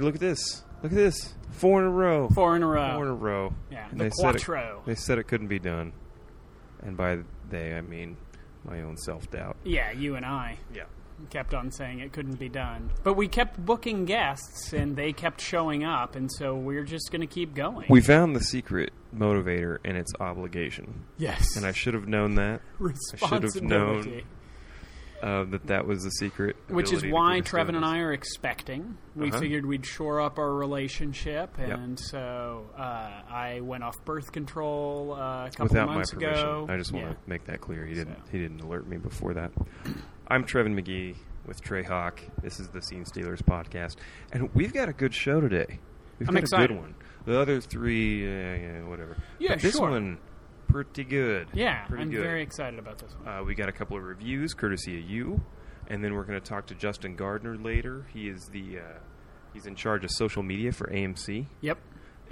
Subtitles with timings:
[0.00, 0.62] look at this.
[0.82, 1.34] Look at this.
[1.50, 2.28] Four in a row.
[2.28, 2.94] Four in a row.
[2.94, 3.54] Four in a row.
[3.70, 4.82] Yeah, And the they said it- quattro.
[4.86, 5.92] They said it couldn't be done.
[6.82, 7.18] And by
[7.48, 8.16] they, I mean
[8.64, 9.56] my own self doubt.
[9.64, 10.84] Yeah, you and I Yeah.
[11.30, 12.90] kept on saying it couldn't be done.
[13.02, 17.20] But we kept booking guests and they kept showing up, and so we're just going
[17.20, 17.86] to keep going.
[17.88, 21.04] We found the secret motivator and its obligation.
[21.16, 21.56] yes.
[21.56, 22.60] And I should have known that.
[22.80, 24.24] i should have known Responsibility.
[25.24, 26.54] Uh, that that was the secret.
[26.68, 27.84] Which is why Trevin and.
[27.84, 28.98] I are expecting.
[29.16, 29.40] We Uh-huh.
[29.40, 31.70] figured we'd shore up our relationship, Yep.
[31.78, 36.38] and so uh, I went off birth control uh, a couple without my months permission.
[36.38, 36.66] ago.
[36.68, 37.12] I just want Yeah.
[37.12, 37.86] to make that clear.
[37.86, 38.16] He didn't.
[38.16, 38.32] So.
[38.32, 39.50] He didn't alert me before that.
[40.28, 41.16] I'm Trevin McGee
[41.46, 42.20] with Trey Hock.
[42.42, 43.96] This is the Scene Stealers podcast,
[44.32, 45.78] and we've got a good show today.
[46.18, 46.68] We've I'm got a excited.
[46.68, 46.94] good one.
[47.24, 49.16] The other three, uh, yeah, whatever.
[49.38, 49.88] Yeah, But this sure.
[49.88, 50.18] one,
[50.82, 51.46] pretty good.
[51.54, 52.22] Yeah, pretty I'm good.
[52.22, 53.28] very excited about this one.
[53.28, 55.40] Uh, we got a couple of reviews courtesy of you,
[55.86, 58.06] and then we're going to talk to Justin Gardner later.
[58.12, 58.98] He is the uh,
[59.52, 61.78] he's in charge of social media for AMC Yep.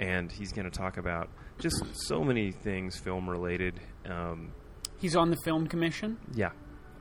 [0.01, 3.79] and he's going to talk about just so many things film related.
[4.05, 4.51] Um,
[4.99, 6.17] He's on the film commission.
[6.35, 6.51] yeah,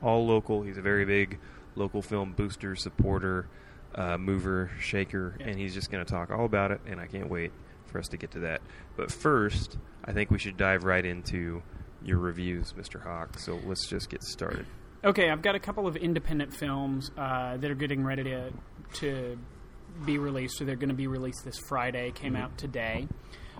[0.00, 0.62] all local.
[0.62, 1.40] He's a very big
[1.74, 3.48] local film booster, supporter,
[3.94, 6.80] uh, mover, shaker, and he's just going to talk all about it.
[6.86, 7.52] And I can't wait
[7.86, 8.60] for us to get to that.
[8.96, 11.62] But first, I think we should dive right into
[12.04, 13.02] your reviews, Mr.
[13.02, 13.38] Hock.
[13.38, 14.66] So let's just get started.
[15.04, 18.52] Okay, I've got a couple of independent films uh, that are getting ready to
[18.94, 19.38] to
[20.06, 22.12] be released, or they're going to be released this Friday.
[22.12, 23.08] Came out today.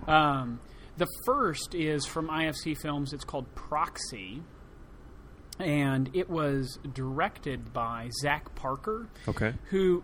[0.07, 0.59] Um,
[0.97, 3.13] the first is from IFC Films.
[3.13, 4.41] It's called Proxy,
[5.59, 9.53] and it was directed by Zach Parker, Okay.
[9.69, 10.03] who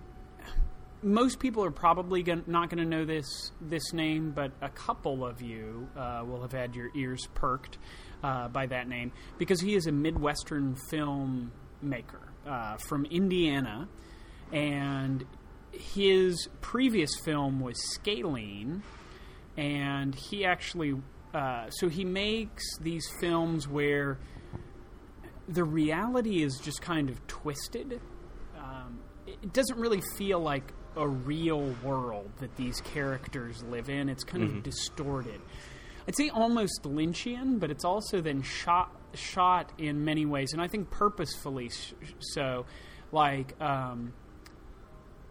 [1.02, 5.26] most people are probably gon- not going to know this this name, but a couple
[5.26, 7.78] of you uh, will have had your ears perked
[8.24, 13.88] uh, by that name because he is a Midwestern filmmaker uh, from Indiana,
[14.52, 15.26] and
[15.72, 18.84] his previous film was Scalene,
[19.56, 20.96] and he actually
[21.34, 24.18] uh, so he makes these films where
[25.48, 28.02] the reality is just kind of twisted.
[28.58, 34.10] Um, it doesn't really feel like a real world that these characters live in.
[34.10, 35.42] It's kind of distorted.
[36.08, 40.68] I'd say almost Lynchian, but it's also then shot shot in many ways, and I
[40.68, 42.66] think purposefully sh- so.
[43.12, 44.14] Like um,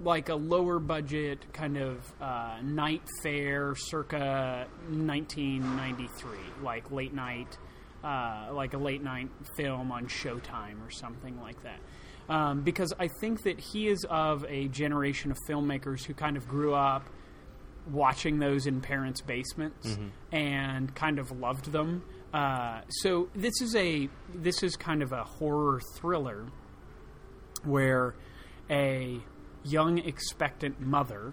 [0.00, 7.56] like a lower budget kind of uh, night fair circa 1993, like late night,
[8.04, 11.80] uh, like a late night film on Showtime or something like that.
[12.28, 16.46] Um, because I think that he is of a generation of filmmakers who kind of
[16.46, 17.08] grew up
[17.90, 19.96] watching those in parents' basements
[20.30, 22.04] and kind of loved them.
[22.34, 26.46] Uh, so this is a this is kind of a horror thriller
[27.64, 28.14] where
[28.70, 29.18] a
[29.64, 31.32] young expectant mother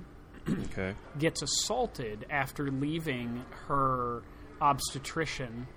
[0.50, 0.96] Okay.
[1.20, 4.24] gets assaulted after leaving her
[4.62, 5.68] obstetrician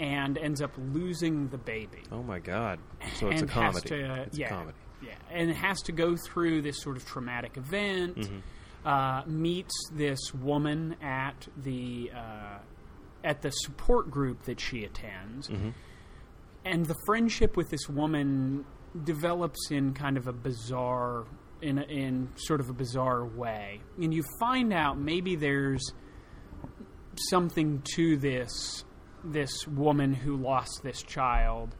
[0.00, 2.02] and ends up losing the baby.
[2.10, 2.80] Oh my God.
[3.16, 3.88] So it's and a comedy.
[3.90, 4.78] to, it's yeah, a comedy.
[5.02, 8.16] Yeah, and it has to go through this sort of traumatic event.
[8.16, 8.38] Mm-hmm.
[8.82, 12.58] Uh, meets this woman at the uh,
[13.22, 15.68] at the support group that she attends, Mm-hmm.
[16.64, 18.64] and the friendship with this woman
[19.04, 21.26] develops in kind of a bizarre
[21.60, 25.92] in a, in sort of a bizarre way, and you find out maybe there's
[27.28, 28.84] something to this
[29.24, 31.74] this woman who lost this child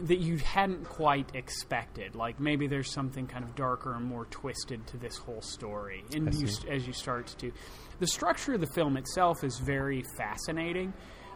[0.00, 2.14] that you hadn't quite expected.
[2.14, 6.04] Like maybe there's something kind of darker and more twisted to this whole story.
[6.14, 7.52] And you, as you start to,
[7.98, 10.92] the structure of the film itself is very fascinating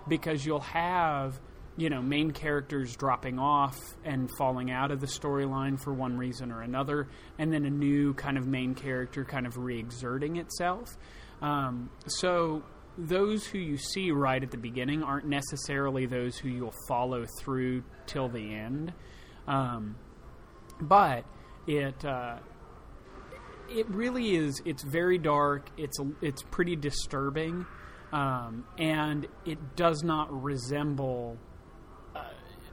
[0.08, 1.40] because you'll have
[1.76, 6.50] you know main characters dropping off and falling out of the storyline for one reason
[6.50, 10.96] or another, and then a new kind of main character kind of re-exerting itself.
[11.42, 12.62] Um, so
[12.98, 17.82] those who you see right at the beginning aren't necessarily those who you'll follow through
[18.06, 18.92] till the end.
[19.46, 19.96] Um,
[20.80, 21.24] but
[21.66, 22.38] it uh,
[23.68, 24.60] it really is.
[24.64, 25.68] It's very dark.
[25.76, 27.66] It's it's pretty disturbing,
[28.12, 31.36] um, and it does not resemble
[32.14, 32.22] uh,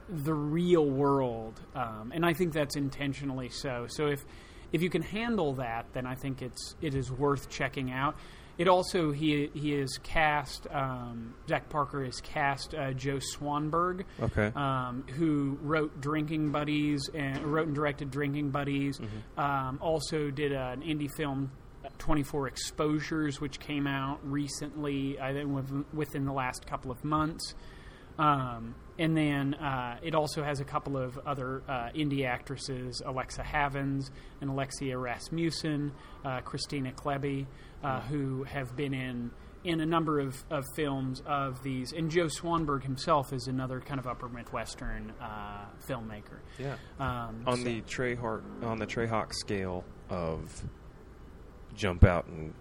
[0.08, 1.60] the real world.
[1.74, 3.86] Um, and I think that's intentionally so.
[3.88, 4.24] So if
[4.72, 8.16] if you can handle that, then I think it's it is worth checking out.
[8.56, 10.66] It also he he is cast.
[10.70, 14.52] Um, Zach Parker is cast uh, Joe Swanberg Okay.
[14.54, 19.00] um, who wrote Drinking Buddies and wrote and directed Drinking Buddies.
[19.36, 21.50] Um, also did an indie film,
[21.98, 25.18] Twenty Four Exposures, which came out recently.
[25.20, 25.50] I think
[25.92, 27.54] within the last couple of months.
[28.18, 33.42] Um, and then uh, it also has a couple of other uh, indie actresses, Alexa
[33.42, 35.92] Havins and Alexia Rasmussen,
[36.24, 37.46] uh, Kristina Klebe,
[37.82, 39.30] uh, who have been in
[39.64, 41.92] in a number of, of films of these.
[41.92, 46.40] And Joe Swanberg himself is another kind of upper Midwestern uh, filmmaker.
[46.58, 46.76] Yeah.
[47.00, 50.62] Um, On so- the Trey Hock on the Trey Hock scale of
[51.74, 52.52] jump out and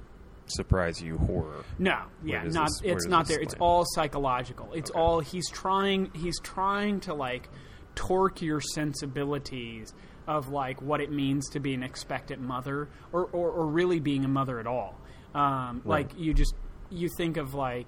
[0.47, 1.63] surprise you horror.
[1.79, 3.39] No, yeah, not this- it's not there.
[3.39, 4.71] It's all psychological.
[4.73, 4.99] It's Okay.
[4.99, 7.49] all he's trying he's trying to like
[7.95, 9.93] torque your sensibilities
[10.27, 14.25] of like what it means to be an expectant mother or or, or really being
[14.25, 14.95] a mother at all.
[15.33, 16.07] Um, Right.
[16.07, 16.55] Like you just
[16.89, 17.87] you think of like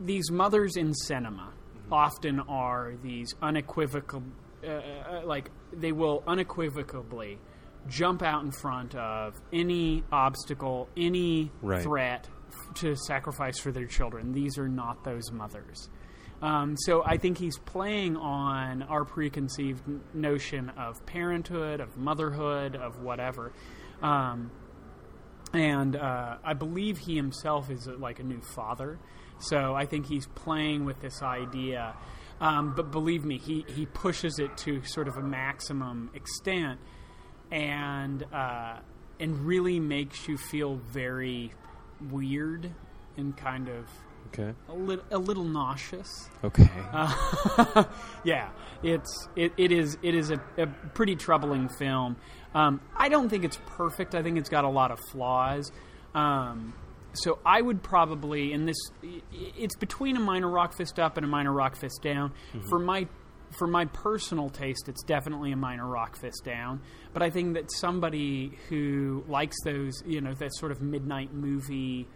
[0.00, 1.52] these mothers in cinema
[1.90, 4.22] often are these unequivocal
[4.64, 7.38] uh, uh, like they will unequivocally
[7.88, 11.82] jump out in front of any obstacle any Right.
[11.82, 15.88] threat f- to sacrifice for their children these are not those mothers
[16.42, 22.76] um, so I think he's playing on our preconceived n- notion of parenthood, of motherhood,
[22.76, 23.52] of whatever.
[24.02, 24.50] Um,
[25.54, 28.98] and uh, I believe he himself is uh, like a new father.
[29.38, 31.94] So I think he's playing with this idea.
[32.40, 36.78] Um, but believe me, he, he pushes it to sort of a maximum extent
[37.50, 38.76] and, uh,
[39.20, 41.52] and really makes you feel very
[42.10, 42.70] weird
[43.16, 43.86] and kind of
[44.28, 44.52] Okay.
[44.68, 46.28] a, lit- a little nauseous.
[46.42, 46.68] Okay.
[46.92, 47.84] Uh,
[48.24, 48.48] yeah,
[48.82, 52.16] it's it, it is it is a, a pretty troubling film.
[52.52, 54.14] Um, I don't think it's perfect.
[54.16, 55.70] I think it's got a lot of flaws.
[56.16, 56.74] Um,
[57.12, 58.76] so I would probably, in this,
[59.32, 62.32] it's between a minor rock fist up and a minor rock fist down.
[62.68, 63.06] For my
[63.58, 66.80] for my personal taste, it's definitely a minor rock fist down.
[67.12, 72.06] But I think that somebody who likes those, you know, that sort of midnight movie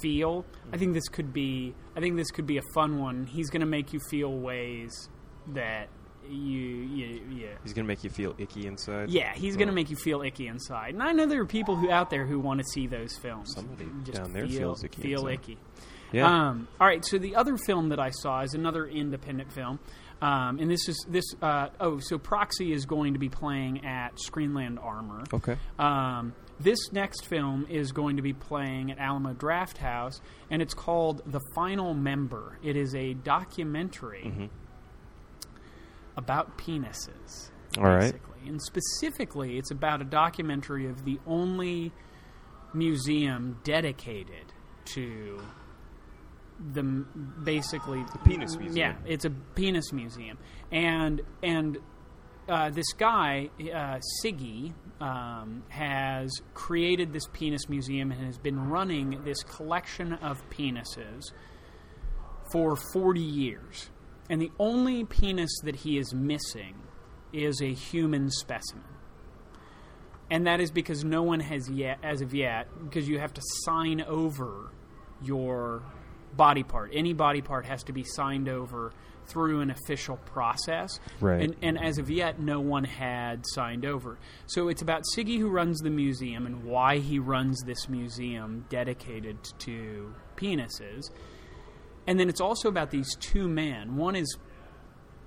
[0.00, 1.74] feel, I think this could be.
[1.96, 3.26] I think this could be a fun one.
[3.26, 5.08] He's going to make you feel ways
[5.54, 5.88] that
[6.28, 7.48] you, you, yeah.
[7.64, 9.10] He's gonna make you feel icky inside.
[9.10, 9.74] Yeah, he's going to Oh.
[9.74, 10.94] make you feel icky inside.
[10.94, 13.52] And I know there are people who out there who want to see those films.
[13.54, 15.32] Somebody Just down there feel, feels icky Feel inside.
[15.34, 15.58] icky.
[16.12, 16.26] Yeah.
[16.50, 19.80] Um, all right, so the other film that I saw is another independent film,
[20.22, 21.24] um, and this is this.
[21.42, 25.24] Uh, oh, so Proxy is going to be playing at Screenland Armour.
[25.34, 25.56] okay.
[25.78, 31.20] Um, this next film is going to be playing at Alamo Drafthouse, and it's called
[31.26, 32.58] The Final Member.
[32.62, 34.46] It is a documentary Mm-hmm.
[36.16, 37.50] about penises.
[37.78, 38.00] All right.
[38.00, 38.48] basically.
[38.48, 41.92] And specifically, it's about a documentary of the only
[42.74, 44.52] museum dedicated
[44.94, 45.40] to
[46.72, 48.76] the basically the penis museum.
[48.76, 50.38] Yeah, it's a penis museum,
[50.70, 51.78] and and
[52.48, 59.22] uh, this guy uh, Siggi um, has created this penis museum and has been running
[59.24, 61.32] this collection of penises
[62.52, 63.90] for 40 years.
[64.28, 66.74] And the only penis that he is missing
[67.32, 68.84] is a human specimen.
[70.30, 73.42] And that is because no one has yet, as of yet, because you have to
[73.64, 74.72] sign over
[75.22, 75.82] your
[76.36, 76.90] body part.
[76.92, 78.92] Any body part has to be signed over
[79.26, 80.98] through an official process.
[81.20, 81.42] Right.
[81.42, 84.18] And, and as of yet, no one had signed over.
[84.46, 89.38] So it's about Siggi who runs the museum and why he runs this museum dedicated
[89.60, 91.10] to penises.
[92.06, 93.96] And then it's also about these two men.
[93.96, 94.36] One is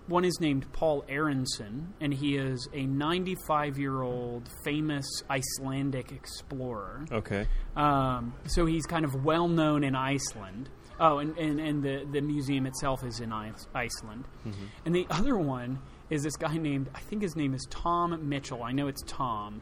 [0.08, 7.06] one is named Paul Arason, and he is a 95 year old famous Icelandic explorer.
[7.12, 7.48] Okay.
[7.75, 10.70] Um, so he's kind of well known in Iceland.
[11.00, 14.25] Oh, and, and, and the, the museum itself is in Ice- Iceland.
[14.48, 14.66] Mm-hmm.
[14.86, 18.64] And the other one is this guy named, I think his name is Tom Mitchell.
[18.64, 19.62] I know it's Tom.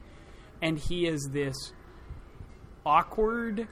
[0.62, 1.56] And he is this
[2.86, 3.68] awkward,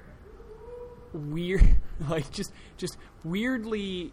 [1.13, 1.75] weird,
[2.09, 4.11] like just just weirdly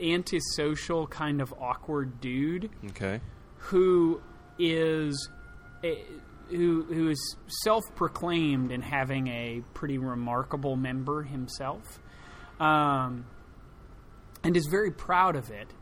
[0.00, 3.20] antisocial kind of awkward dude Okay.
[3.56, 4.20] who
[4.58, 5.28] is
[5.84, 6.04] a,
[6.48, 12.00] who who is self-proclaimed in having a pretty remarkable member himself,
[12.60, 13.26] um,
[14.42, 15.72] and is very proud of it,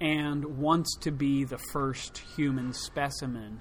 [0.00, 3.60] and wants to be the first human specimen,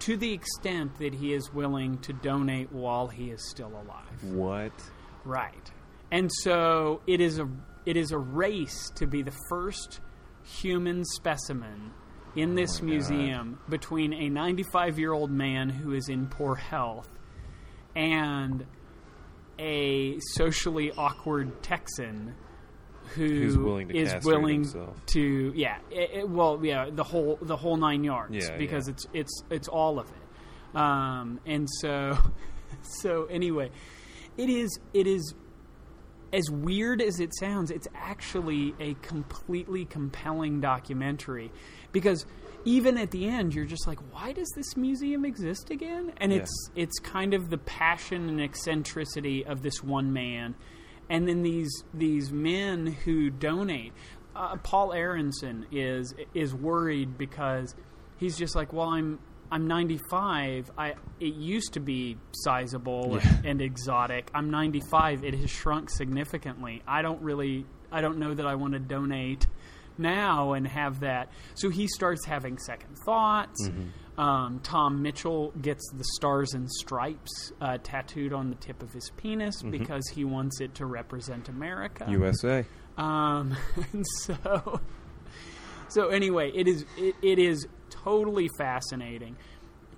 [0.00, 4.22] to the extent that he is willing to donate while he is still alive.
[4.22, 4.72] What?
[5.24, 5.70] Right.
[6.10, 7.48] And so it is a
[7.86, 10.00] it is a race to be the first
[10.42, 11.92] human specimen
[12.36, 17.08] in this my museum between a 95 year old man who is in poor health
[17.94, 18.66] and
[19.58, 22.34] a socially awkward Texan
[23.14, 24.66] who Who's willing to is willing
[25.06, 28.92] to yeah it, it- well yeah the whole the whole nine yards Yeah, because yeah.
[28.94, 32.16] it's it's it's all of it um, and so
[32.82, 33.70] so anyway
[34.36, 35.34] it is it is
[36.32, 41.52] as weird as it sounds, it's actually a completely compelling documentary
[41.92, 42.26] because
[42.64, 46.12] even at the end you're just like why does this museum exist again?
[46.18, 46.38] And Yeah.
[46.38, 50.54] it's it's kind of the passion and eccentricity of this one man.
[51.10, 53.92] And then these these men who donate
[54.34, 57.74] uh, Paul Arason is is worried because
[58.16, 59.18] he's just like well I'm
[59.52, 63.36] I'm 95 I it used to be sizable Yeah.
[63.36, 64.30] and, and exotic.
[64.34, 66.82] I'm 95 it has shrunk significantly.
[66.88, 69.46] I don't really I don't know that I want to donate
[69.98, 71.30] now and have that.
[71.54, 73.68] So he starts having second thoughts.
[74.16, 79.10] Um, Tom Mitchell gets the stars and stripes uh, tattooed on the tip of his
[79.16, 82.06] penis because he wants it to represent America.
[82.08, 82.64] USA.
[82.96, 83.56] Um,
[83.92, 84.80] and so,
[85.88, 89.36] so anyway, it is it, it is totally fascinating,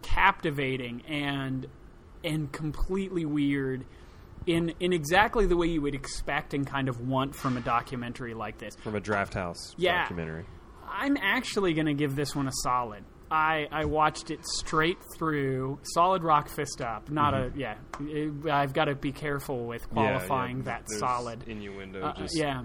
[0.02, 1.66] captivating, and
[2.24, 3.84] and completely weird.
[4.46, 8.34] In, in exactly the way you would expect and kind of want from a documentary
[8.34, 8.74] like this.
[8.82, 10.02] From a draft house Yeah.
[10.02, 10.44] documentary.
[10.88, 13.04] I'm actually going to give this one a solid.
[13.28, 17.10] I, I watched it straight through, solid rock fist up.
[17.10, 17.74] Not a yeah.
[18.00, 20.68] it- I've got to be careful with qualifying Mm-hmm.
[20.68, 20.78] Yeah, yeah.
[20.78, 21.42] that There's solid.
[21.48, 22.02] Innuendo.
[22.04, 22.62] Uh, just yeah,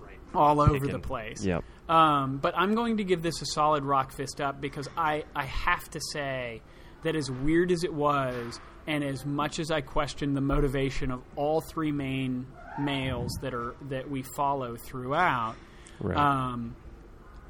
[0.00, 0.18] right.
[0.34, 0.92] all over kicking.
[0.92, 1.44] the place.
[1.44, 1.62] Yep.
[1.90, 5.44] Um, but I'm going to give this a solid rock fist up because I, I
[5.44, 6.62] have to say
[7.02, 11.22] that as weird as it was, and as much as I question the motivation of
[11.36, 12.46] all three main
[12.78, 15.54] males that are that we follow throughout,
[16.00, 16.16] Right.
[16.16, 16.76] um,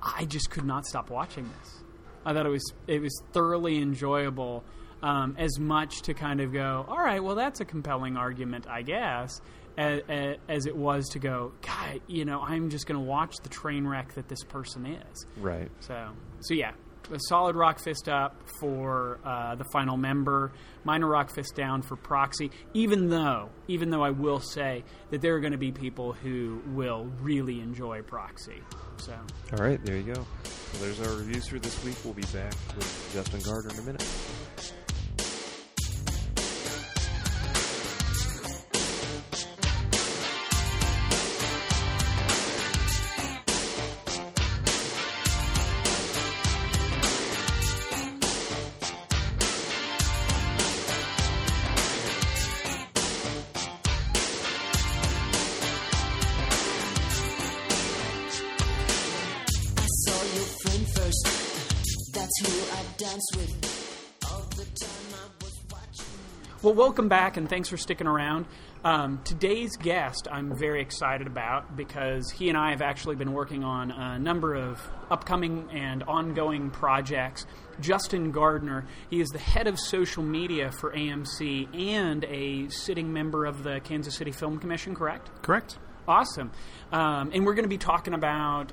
[0.03, 1.83] I just could not stop watching this.
[2.25, 4.65] I thought it was it was thoroughly enjoyable.
[5.03, 8.83] Um, as much to kind of go, all right, well, that's a compelling argument, I
[8.83, 9.41] guess,
[9.79, 10.03] as,
[10.47, 13.87] as it was to go, God, you know, I'm just going to watch the train
[13.87, 15.25] wreck that this person is.
[15.39, 15.71] right.
[15.81, 16.11] So,
[16.41, 16.73] so yeah,
[17.11, 20.53] a solid rock fist up for uh, the final member,
[20.85, 22.51] minor rock fist down for proxy.
[22.75, 26.63] Even though, even though I will say that there are going to be people who
[26.69, 28.63] will really enjoy proxy.
[28.99, 29.15] So,
[29.53, 30.27] All right, there you go.
[30.81, 31.97] There's our reviews for this week.
[32.05, 34.07] We'll be back with Justin Gardner in a minute.
[66.71, 68.47] Well, welcome back and thanks for sticking around.
[68.85, 73.65] Um, today's guest, I'm very excited about because he and I have actually been working
[73.65, 77.45] on a number of upcoming and ongoing projects.
[77.81, 83.47] Justin Gardner, he is the head of social media for AMC and a sitting member
[83.47, 85.29] of the Kansas City Film Commission, correct?
[85.43, 85.77] Correct.
[86.07, 86.53] Awesome.
[86.93, 88.73] Um, and we're going to be talking about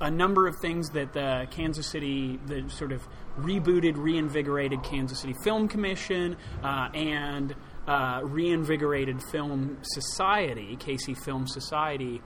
[0.00, 3.06] a number of things that the Kansas City, the sort of
[3.38, 7.54] rebooted, reinvigorated Kansas City Film Commission, uh, and
[7.86, 12.20] uh, reinvigorated Film Society, KC Film Society,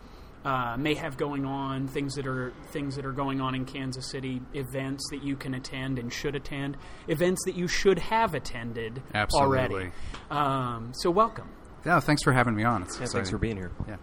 [0.45, 1.89] uh, may have going on.
[1.89, 5.55] Things that are things that are going on in Kansas City, events that you can
[5.55, 6.77] attend and should attend,
[7.09, 9.03] events that you should have attended
[9.35, 9.91] already.
[10.31, 11.49] Um, so welcome.
[11.85, 12.83] Yeah, thanks for having me on.
[12.83, 13.71] It's Yeah, thanks for being here.
[13.89, 13.97] Yeah.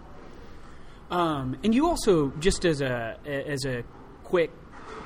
[1.11, 3.83] Um, and you also, just as a as a
[4.23, 4.51] quick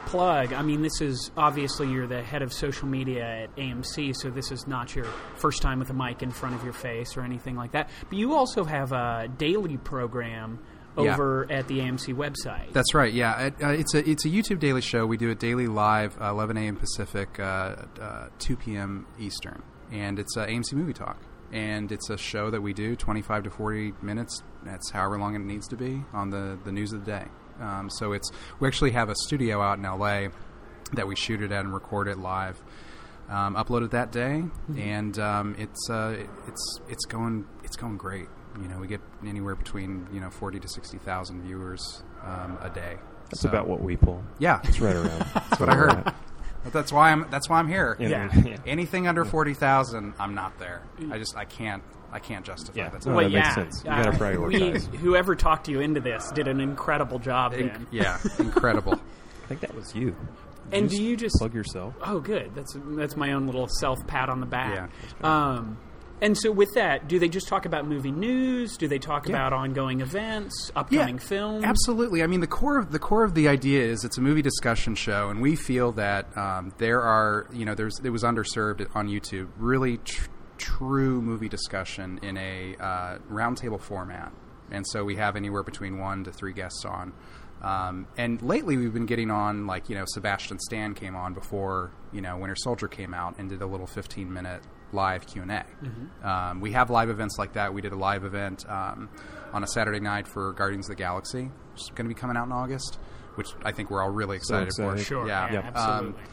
[0.07, 4.29] plug, I mean, this is obviously you're the head of social media at AMC, so
[4.29, 7.21] this is not your first time with a mic in front of your face or
[7.21, 7.89] anything like that.
[8.09, 10.59] But you also have a daily program
[10.97, 11.13] Yeah.
[11.13, 12.73] over at the AMC website.
[12.73, 13.13] That's right.
[13.13, 15.05] Yeah, it, uh, it's a it's a YouTube daily show.
[15.05, 16.75] We do it daily live, uh, 11 a.m.
[16.75, 19.05] Pacific, uh, uh, 2 p.m.
[19.19, 19.61] Eastern,
[19.91, 21.21] and it's uh, AMC Movie Talk.
[21.53, 24.41] And it's a show that we do 25 to 40 minutes.
[24.65, 27.25] That's however long it needs to be on the the news of the day.
[27.61, 30.27] Um, so it's we actually have a studio out in LA
[30.93, 32.57] that we shoot it at and record it live.
[33.29, 34.43] Um, upload it that day,
[34.77, 36.15] and um, it's uh,
[36.47, 38.27] it's it's going it's going great.
[38.61, 42.69] You know, we get anywhere between you know forty to sixty thousand viewers um, a
[42.69, 42.97] day.
[43.29, 44.23] That's So- about what we pull.
[44.39, 45.19] Yeah, It's right around.
[45.33, 46.13] That's what I heard.
[46.63, 47.95] But that's why I'm that's why I'm here.
[47.99, 48.29] Yeah.
[48.43, 48.57] yeah.
[48.65, 50.81] Anything under forty thousand, I'm not there.
[51.11, 52.89] I just I can't I can't justify Yeah.
[52.89, 53.05] that.
[53.05, 53.83] No, well, that yeah, makes sense.
[53.83, 54.89] You gotta uh, prioritize.
[54.91, 57.53] we- whoever talked you into this did an incredible job.
[57.53, 57.87] Inc- then.
[57.91, 58.93] yeah, incredible.
[59.43, 60.15] I think that was you.
[60.71, 61.93] And Did do you just plug yourself?
[62.01, 62.51] Oh, good.
[62.53, 64.89] That's that's my own little self pat on the back.
[65.21, 65.27] Yeah.
[65.55, 65.77] Um,
[66.19, 68.75] and so with that, do they just talk about movie news?
[68.75, 69.35] Do they talk Yeah.
[69.35, 71.63] about ongoing events, upcoming films?
[71.63, 72.21] Absolutely.
[72.23, 74.95] I mean, the core of the core of the idea is it's a movie discussion
[74.95, 79.07] show, and we feel that um, there are you know there's it was underserved on
[79.07, 79.47] YouTube.
[79.57, 84.31] Really tr- true movie discussion in a uh, roundtable format.
[84.71, 87.13] and so we have anywhere between one to three guests on.
[87.61, 91.91] Um, and lately, we've been getting on like you know Sebastian Stan came on before
[92.11, 94.61] you know Winter Soldier came out and did a little 15 minute
[94.93, 95.65] live Q and A.
[96.23, 97.73] Um, we have live events like that.
[97.73, 99.09] We did a live event um,
[99.53, 102.37] on a Saturday night for Guardians of the Galaxy, which is going to be coming
[102.37, 102.99] out in August,
[103.35, 104.93] which I think we're all really excited, for.
[104.93, 105.05] excited.
[105.07, 105.27] Sure.
[105.27, 105.51] Yeah.
[105.51, 106.23] Yeah, Um, absolutely.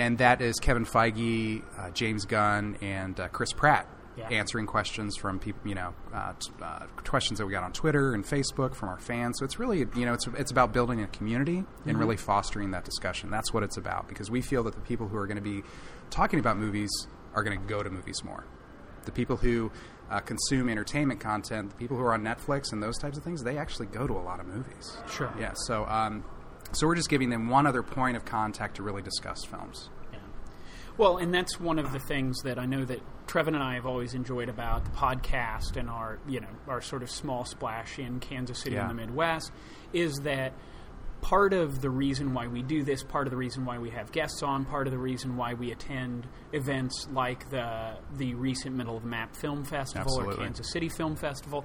[0.00, 4.28] And that is Kevin Feige, uh, James Gunn, and uh, Chris Pratt Yeah.
[4.30, 8.12] answering questions from people, you know, uh, t- uh, questions that we got on Twitter
[8.14, 9.36] and Facebook from our fans.
[9.38, 12.84] So it's really, you know, it's it's about building a community and really fostering that
[12.84, 13.30] discussion.
[13.30, 15.62] That's what it's about because we feel that the people who are going to be
[16.10, 16.90] talking about movies
[17.34, 18.44] are going to go to movies more.
[19.04, 19.70] The people who
[20.10, 23.42] uh, consume entertainment content, the people who are on Netflix and those types of things,
[23.44, 24.98] they actually go to a lot of movies.
[25.08, 25.32] Sure.
[25.38, 25.52] Yeah.
[25.54, 26.24] So, um,
[26.72, 29.90] so we're just giving them one other point of contact to really discuss films.
[30.12, 30.18] Yeah.
[30.96, 33.86] Well, and that's one of the things that I know that Trevin and I have
[33.86, 38.20] always enjoyed about the podcast and our, you know, our sort of small splash in
[38.20, 38.82] Kansas City Yeah.
[38.90, 39.52] in the Midwest
[39.92, 40.52] is that
[41.20, 44.10] part of the reason why we do this, part of the reason why we have
[44.10, 48.96] guests on, part of the reason why we attend events like the the recent Middle
[48.96, 51.64] of the Map Film Festival or Kansas City Film Festival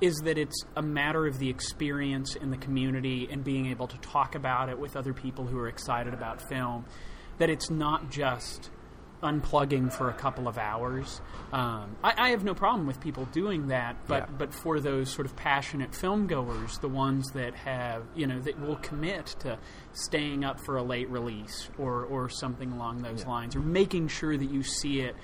[0.00, 3.96] is that it's a matter of the experience in the community and being able to
[3.98, 6.84] talk about it with other people who are excited about film.
[7.38, 8.70] That it's not just
[9.22, 11.20] unplugging for a couple of hours.
[11.52, 14.34] Um, I, I have no problem with people doing that, but Yeah.
[14.38, 18.60] but for those sort of passionate film goers, the ones that have you know that
[18.60, 19.58] will commit to
[19.92, 24.36] staying up for a late release or or something along those lines, or making sure
[24.36, 25.16] that you see it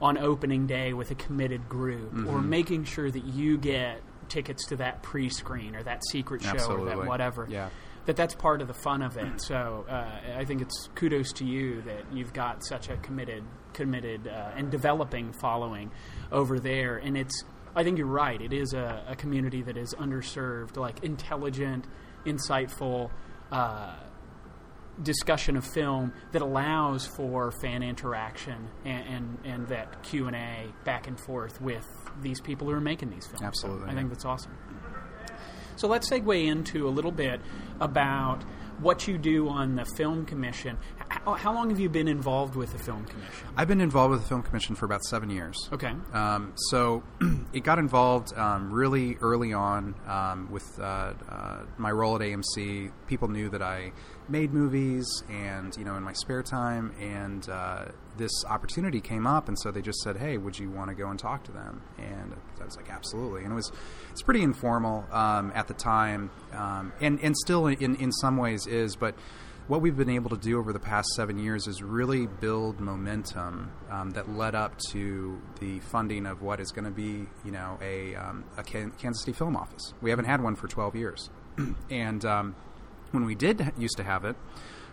[0.00, 2.48] on opening day with a committed group, or Mm-hmm.
[2.48, 4.00] making sure that you get
[4.32, 7.68] tickets to that pre-screen or that secret show or that whatever Yeah.
[8.06, 9.40] that that's part of the fun of it.
[9.40, 14.26] So uh, I think it's kudos to you that you've got such a committed, committed
[14.26, 15.90] uh, and developing following
[16.32, 16.96] over there.
[16.96, 17.44] And it's,
[17.76, 18.40] I think you're right.
[18.40, 21.84] It is a, a community that is underserved, like intelligent,
[22.26, 23.10] insightful.
[23.50, 23.94] Uh,
[25.02, 30.66] discussion of film that allows for fan interaction and, and, and that Q and A
[30.84, 31.86] back and forth with
[32.20, 33.40] these people who are making these films.
[33.40, 33.98] So Absolutely, I yeah.
[33.98, 34.56] think that's awesome.
[35.76, 37.40] So let's segue into a little bit
[37.80, 38.44] about
[38.80, 40.76] what you do on the film commission.
[41.08, 43.48] How, how long have you been involved with the film commission?
[43.56, 45.56] I've been involved with the Film Commission for about seven years.
[45.72, 45.92] Okay.
[46.12, 47.02] Um, so
[47.52, 52.90] it got involved um, really early on um, with uh, uh, my role at AMC.
[53.06, 53.92] People knew that I
[54.28, 59.48] made movies and you know in my spare time, and uh, this opportunity came up,
[59.48, 61.82] and so they just said, "Hey, would you want to go and talk to them?"
[61.98, 63.72] And I was like, "Absolutely." And it was
[64.10, 68.66] it's pretty informal um, at the time, um, and and still in in some ways
[68.66, 69.14] is, but
[69.68, 73.70] what we've been able to do over the past seven years is really build momentum
[73.90, 77.78] um, that led up to the funding of what is going to be, you know,
[77.80, 79.94] a, um, a Kansas City Film Office.
[80.00, 81.30] We haven't had one for 12 years,
[81.90, 82.56] and um,
[83.12, 84.36] when we did used to have it,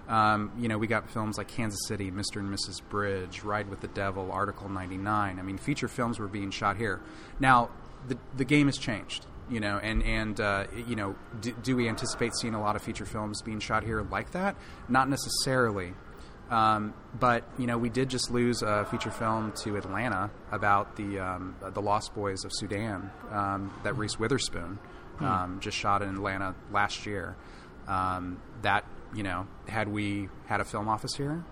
[0.08, 2.38] um, you know, we got films like Kansas City, Mr.
[2.38, 2.82] and Mrs.
[2.90, 5.40] Bridge, Ride with the Devil, Article 99.
[5.40, 7.00] I mean, feature films were being shot here.
[7.40, 7.70] Now,
[8.08, 11.88] the the game has changed, you know, and and uh, you know, do, do we
[11.88, 14.56] anticipate seeing a lot of feature films being shot here like that?
[14.88, 15.94] Not necessarily.
[16.50, 21.20] Um, but you know, we did just lose a feature film to Atlanta about the
[21.20, 24.80] um, the Lost Boys of Sudan um, that Reese Witherspoon
[25.20, 27.36] um, just shot in Atlanta last year.
[27.90, 31.44] Um, that you know, had we had a film office here,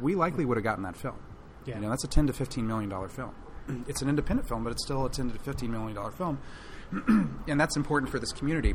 [0.00, 1.16] we likely would have gotten that film.
[1.64, 1.76] Yeah.
[1.76, 3.34] You know, that's a ten to fifteen million dollar film.
[3.88, 6.40] It's an independent film, but it's still a ten to fifteen million dollar film,
[7.48, 8.74] and that's important for this community.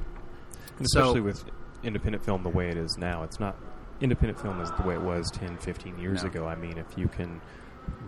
[0.77, 1.43] And So- especially with
[1.83, 3.23] independent film the way it is now.
[3.23, 3.57] It's not
[4.01, 6.29] independent film is the way it was 10, 15 years No.
[6.29, 6.45] ago.
[6.47, 7.39] I mean, if you can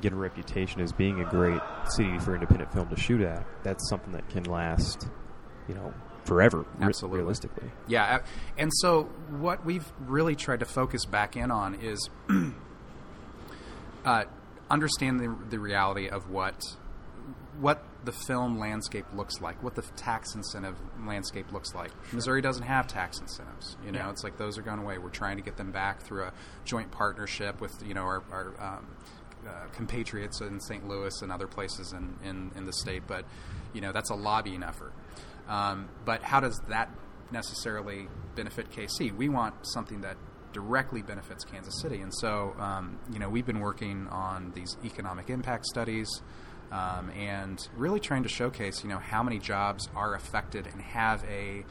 [0.02, 3.88] get a reputation as being a great city for independent film to shoot at, that's
[3.89, 5.08] something that can last,
[5.69, 5.93] you know,
[6.28, 6.60] forever.
[6.60, 7.20] re- Absolutely.
[7.20, 7.70] realistically.
[7.88, 8.20] Yeah,
[8.58, 9.04] and so
[9.40, 12.10] what we've really tried to focus back in on is
[14.06, 14.26] uh,
[14.70, 16.62] understand the, the reality of what
[17.60, 21.90] what the film landscape looks like, what the tax incentive landscape looks like.
[22.13, 23.76] Missouri doesn't have tax incentives.
[23.84, 24.10] You know, Yeah.
[24.12, 25.00] it's like those are going away.
[25.00, 26.34] We're trying to get them back through a
[26.66, 28.88] joint partnership with you know our, our um,
[29.48, 30.88] uh, compatriots in St.
[30.88, 33.04] Louis and other places in, in, in the state.
[33.08, 33.26] But
[33.74, 34.94] you know, that's a lobbying effort.
[35.48, 36.90] Um, but how does that
[37.32, 39.16] necessarily benefit KC?
[39.16, 40.18] We want something that
[40.54, 45.30] directly benefits Kansas City, and so um, you know we've been working on these economic
[45.30, 46.22] impact studies.
[46.70, 51.24] Um, and really trying to showcase, you know, how many jobs are affected and have
[51.24, 51.64] a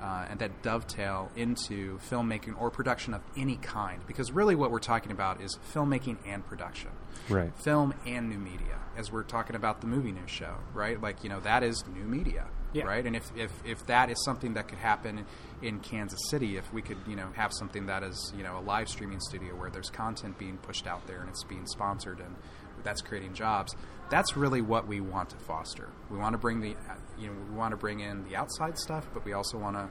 [0.00, 4.00] uh, and that dovetail into filmmaking or production of any kind.
[4.06, 6.90] Because really, what we're talking about is filmmaking and production,
[7.28, 7.56] Right.
[7.56, 11.00] Film and new media, as we're talking about the movie news show, right?
[11.00, 12.46] Like, you know, that is new media.
[12.74, 12.84] Yeah.
[12.84, 13.06] right?
[13.06, 15.24] And if, if if that is something that could happen
[15.62, 18.62] in Kansas City, if we could you know have something that is you know a
[18.62, 22.34] live streaming studio where there's content being pushed out there and it's being sponsored and
[22.82, 23.74] that's creating jobs.
[24.10, 25.88] That's really what we want to foster.
[26.10, 26.74] We want to bring the
[27.18, 29.88] you know we want to bring in the outside stuff, but we also want to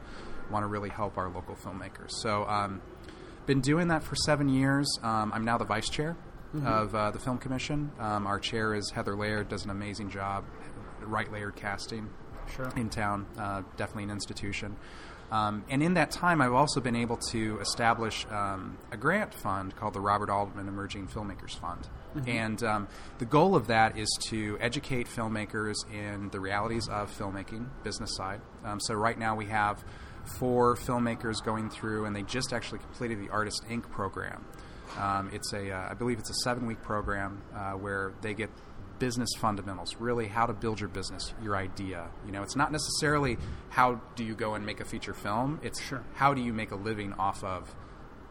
[0.51, 2.11] want to really help our local filmmakers.
[2.21, 2.45] So.
[2.45, 2.81] Um,
[3.45, 4.87] been doing that for seven years.
[5.03, 6.15] Um, I'm now the vice chair
[6.63, 7.91] of uh, the Film Commission.
[7.99, 10.45] Um, our chair is Heather Laird, does an amazing job,
[11.01, 12.09] right layered casting
[12.55, 12.71] Sure.
[12.75, 14.75] in town, uh, definitely an institution.
[15.31, 19.75] Um, and in that time, I've also been able to establish um, a grant fund
[19.75, 21.87] called the Robert Altman Emerging Filmmakers Fund.
[22.27, 27.69] And um, the goal of that is to educate filmmakers in the realities of filmmaking,
[27.83, 28.41] business side.
[28.63, 29.83] Um, so right now we have
[30.37, 33.89] four filmmakers going through, and they just actually completed the Artist Inc.
[33.89, 34.45] program.
[34.99, 38.51] Um, it's a, uh, I believe it's a seven-week program uh, where they get
[38.99, 42.09] business fundamentals, really how to build your business, your idea.
[42.25, 43.37] You know, it's not necessarily
[43.69, 45.59] how do you go and make a feature film.
[45.63, 46.03] It's Sure.
[46.15, 47.73] how do you make a living off of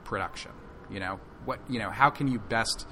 [0.05, 0.53] production.
[0.91, 2.87] You know, what you know, how can you best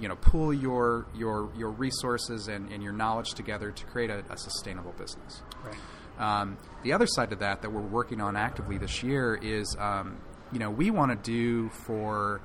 [0.00, 4.22] you know pool your your your resources and, and your knowledge together to create a,
[4.30, 5.42] a sustainable business.
[5.64, 5.76] Right.
[6.18, 10.18] Um, the other side of that that we're working on actively this year is, um,
[10.52, 12.40] you know, we want to do for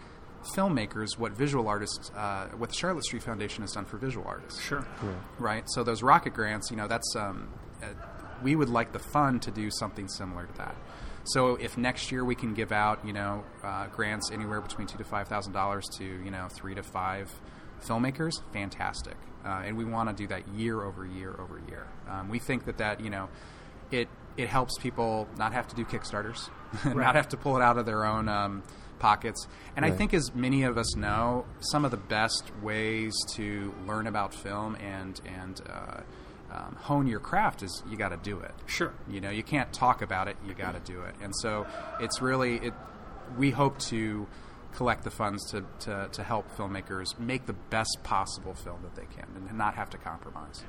[0.56, 4.62] filmmakers what visual artists, uh, what the Charlotte Street Foundation has done for visual artists
[4.62, 4.86] Sure.
[5.40, 5.64] right?
[5.68, 7.50] So those rocket grants, you know, that's um,
[7.82, 7.88] uh,
[8.44, 10.76] we would like the fund to do something similar to that.
[11.26, 14.98] So if next year we can give out, you know, uh, grants anywhere between two
[14.98, 17.32] to five thousand dollars to you know three to five
[17.86, 19.16] filmmakers, fantastic.
[19.46, 21.88] Uh, and we want to do that year over year over year.
[22.10, 23.30] Um, we think that that you know,
[23.92, 26.50] it it helps people not have to do Kickstarters,
[26.84, 26.96] Right.
[26.98, 28.64] not have to pull it out of their own um,
[29.00, 29.48] pockets.
[29.76, 34.08] And I think, as many of us know, some of the best ways to learn
[34.08, 36.02] about film and and uh,
[36.52, 38.54] um, hone your craft is you got to do it.
[38.68, 38.94] Sure.
[39.10, 41.16] You know, you can't talk about it; you got to do it.
[41.22, 41.66] And so,
[42.00, 42.74] it's really it.
[43.38, 44.28] We hope to
[44.76, 49.06] collect the funds to, to, to help filmmakers make the best possible film that they
[49.16, 50.64] can and not have to compromise.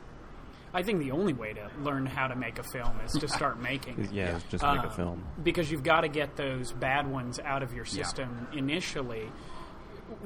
[0.74, 3.60] I think the only way to learn how to make a film is to start
[3.70, 4.08] making.
[4.12, 5.24] Yeah, just make Uh, a film.
[5.42, 9.30] because you've got to get those bad ones out of your system initially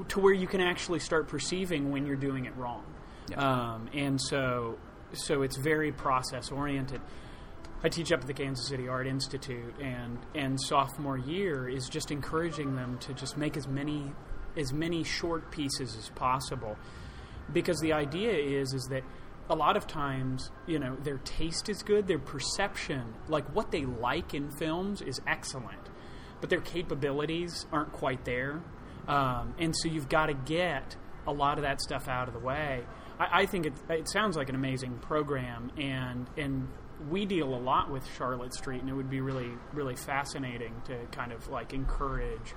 [0.08, 2.82] to where you can actually start perceiving when you're doing it wrong.
[3.30, 3.36] Yeah.
[3.40, 4.78] Um, and so,
[5.12, 7.00] so it's very process oriented.
[7.84, 12.10] I teach up at the Kansas City Art Institute, and and sophomore year is just
[12.10, 14.10] encouraging them to just make as many
[14.56, 16.76] as many short pieces as possible,
[17.52, 19.04] because the idea is is that
[19.50, 23.84] a lot of times you know their taste is good, their perception, like what they
[23.84, 25.88] like in films, is excellent,
[26.40, 28.62] but their capabilities aren't quite there,
[29.06, 32.40] um, and so you've got to get a lot of that stuff out of the
[32.40, 32.82] way.
[33.18, 36.68] I, I think it, it sounds like an amazing program, and and
[37.10, 40.96] we deal a lot with Charlotte Street, and it would be really really fascinating to
[41.12, 42.54] kind of like encourage,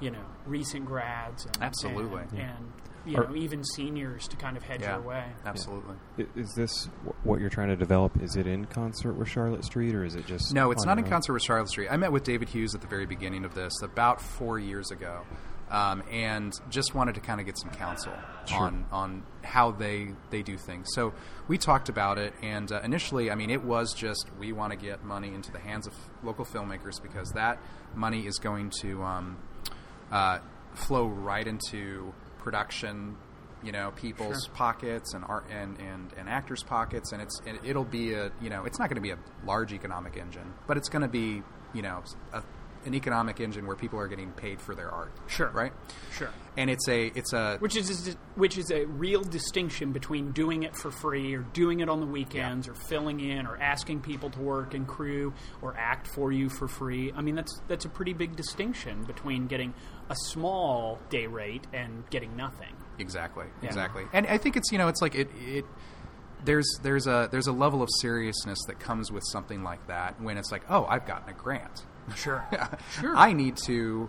[0.00, 2.22] you know, recent grads, and, Absolutely.
[2.30, 2.72] and, and
[3.06, 5.24] you Are- know even seniors to kind of head Yeah, your way.
[5.44, 5.94] absolutely.
[6.18, 8.20] I- Is this wh- what you're trying to develop?
[8.20, 11.04] Is it in concert with Charlotte Street, or is it just No, it's not in
[11.04, 11.10] own?
[11.10, 11.88] concert with Charlotte Street.
[11.90, 15.22] I met with David Hughes at the very beginning of this about four years ago,
[15.70, 18.12] um, and just wanted to kind of get some counsel
[18.44, 18.58] Sure.
[18.58, 20.88] on on how they they do things.
[20.92, 21.12] So
[21.48, 24.76] we talked about it, and uh, initially, I mean, it was just we want to
[24.76, 27.58] get money into the hands of local filmmakers because that
[27.94, 29.36] money is going to um,
[30.12, 30.38] uh,
[30.74, 33.16] flow right into production.
[33.62, 34.54] You know, people's Sure.
[34.54, 38.50] pockets and art and, and, and actors' pockets, and it's and it'll be a you
[38.50, 41.42] know it's not going to be a large economic engine, but it's going to be
[41.74, 42.42] you know a,
[42.84, 45.10] an economic engine where people are getting paid for their art.
[45.26, 45.48] Sure.
[45.50, 45.72] right?
[46.12, 46.28] Sure.
[46.56, 50.76] And it's a it's a Which is which is a real distinction between doing it
[50.76, 54.38] for free or doing it on the weekends or filling in or asking people to
[54.40, 57.12] work and crew or act for you for free.
[57.16, 59.74] I mean that's that's a pretty big distinction between getting
[60.08, 62.74] a small day rate and getting nothing.
[62.98, 63.46] Exactly.
[63.62, 63.68] Yeah.
[63.68, 64.04] Exactly.
[64.12, 65.64] And I think it's you know it's like it it
[66.44, 70.38] there's there's a there's a level of seriousness that comes with something like that when
[70.38, 71.84] it's like oh I've gotten a grant.
[72.14, 72.44] Sure.
[73.00, 73.16] Sure.
[73.16, 74.08] I need to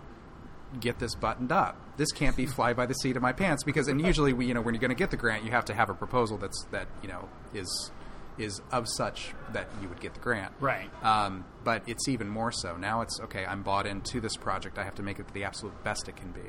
[0.80, 1.76] get this buttoned up.
[1.96, 4.54] This can't be fly by the seat of my pants because and usually we you
[4.54, 6.64] know when you're going to get the grant you have to have a proposal that's
[6.70, 7.90] that you know is
[8.38, 10.52] is of such that you would get the grant.
[10.60, 10.88] Right.
[11.04, 13.00] Um, but it's even more so now.
[13.02, 13.44] It's okay.
[13.44, 14.78] I'm bought into this project.
[14.78, 16.40] I have to make it the absolute best it can be.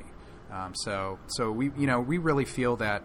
[0.51, 3.03] Um, so, so we, you know, we really feel that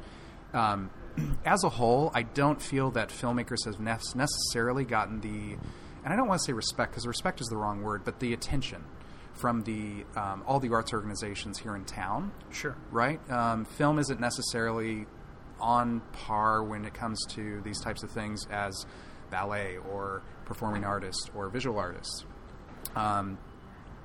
[0.53, 0.91] um,
[1.45, 5.57] as a whole, I don't feel that filmmakers have ne- necessarily gotten the,
[6.05, 8.33] and I don't want to say respect because respect is the wrong word, but the
[8.33, 8.85] attention
[9.35, 12.77] from the um, all the arts organizations here in town Sure.
[12.93, 13.19] right?
[13.31, 15.07] Um, film isn't necessarily
[15.61, 18.87] on par when it comes to these types of things as
[19.31, 22.25] ballet or performing artists or visual artists.
[22.97, 23.39] Um,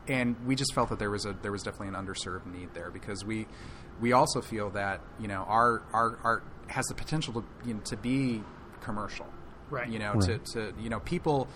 [0.07, 2.89] and we just felt that there was a there was definitely an underserved need there
[2.89, 3.45] because we
[3.99, 7.79] we also feel that you know our our art has the potential to you know,
[7.81, 8.41] to be
[8.81, 9.27] commercial,
[9.69, 9.87] Right.
[9.89, 10.43] You know, Right.
[10.45, 11.47] to to you know people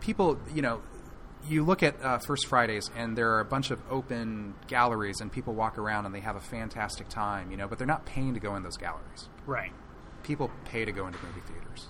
[0.00, 0.80] people you know
[1.48, 5.30] you look at uh, First Fridays and there are a bunch of open galleries and
[5.32, 8.34] people walk around and they have a fantastic time, you know, but they're not paying
[8.34, 9.72] to go in those galleries Right.
[10.22, 11.86] people pay to go into movie theaters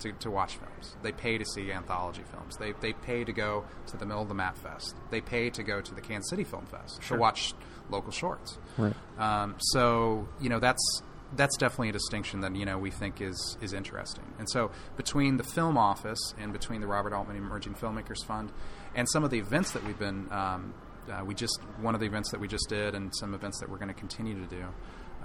[0.00, 0.96] to, to watch films.
[1.02, 2.56] They pay to see anthology films.
[2.56, 4.94] They, they pay to go to the Middle of the Map Fest.
[5.10, 7.16] They pay to go to the Kansas City Film Fest Sure.
[7.16, 7.52] to watch
[7.90, 8.58] local shorts.
[8.76, 8.94] Right.
[9.18, 11.02] Um, so you know that's
[11.36, 14.24] that's definitely a distinction that you know we think is is interesting.
[14.38, 18.52] And so between the film office and between the Robert Altman Emerging Filmmakers Fund
[18.94, 20.74] and some of the events that we've been um,
[21.10, 23.68] uh, we just one of the events that we just did and some events that
[23.68, 24.64] we're going to continue to do.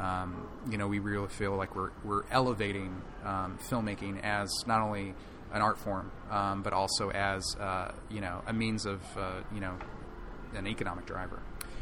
[0.01, 5.13] Um, you know, we really feel like we're we're elevating um, filmmaking as not only
[5.51, 9.59] an art form, um, but also as uh, you know a means of uh, you
[9.59, 9.77] know
[10.55, 11.41] an economic driver.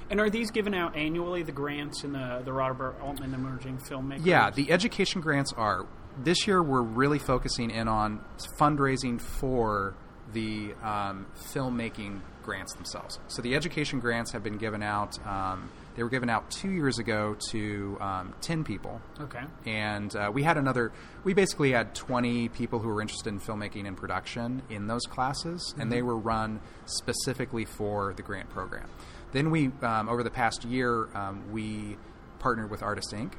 [0.09, 1.43] And are these given out annually?
[1.43, 4.25] The grants and the the Robert Altman Emerging Filmmakers.
[4.25, 5.85] Yeah, the education grants are.
[6.21, 8.21] This year, we're really focusing in on
[8.59, 9.95] fundraising for
[10.33, 13.19] the um, filmmaking grants themselves.
[13.27, 15.17] So the education grants have been given out.
[15.25, 19.43] Um, they were given out two years ago to um, ten people, okay.
[19.65, 20.91] and uh, we had another.
[21.23, 25.75] We basically had twenty people who were interested in filmmaking and production in those classes,
[25.77, 28.89] and they were run specifically for the grant program.
[29.33, 31.97] Then we, um, over the past year, um, we
[32.39, 33.33] partnered with Artist Inc.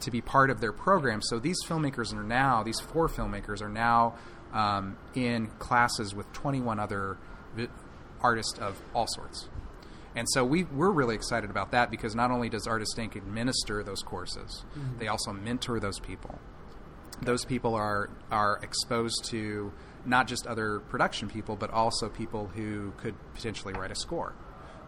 [0.00, 1.22] to be part of their program.
[1.22, 4.14] So these filmmakers are now, these four filmmakers are now
[4.52, 7.16] um, in classes with 21 other
[7.56, 7.68] vi-
[8.20, 9.48] artists of all sorts.
[10.14, 13.16] And so we, we're really excited about that because not only does Artist Inc.
[13.16, 14.64] administer those courses,
[14.98, 16.38] they also mentor those people.
[17.22, 19.72] Those people are, are exposed to
[20.04, 24.34] not just other production people, but also people who could potentially write a score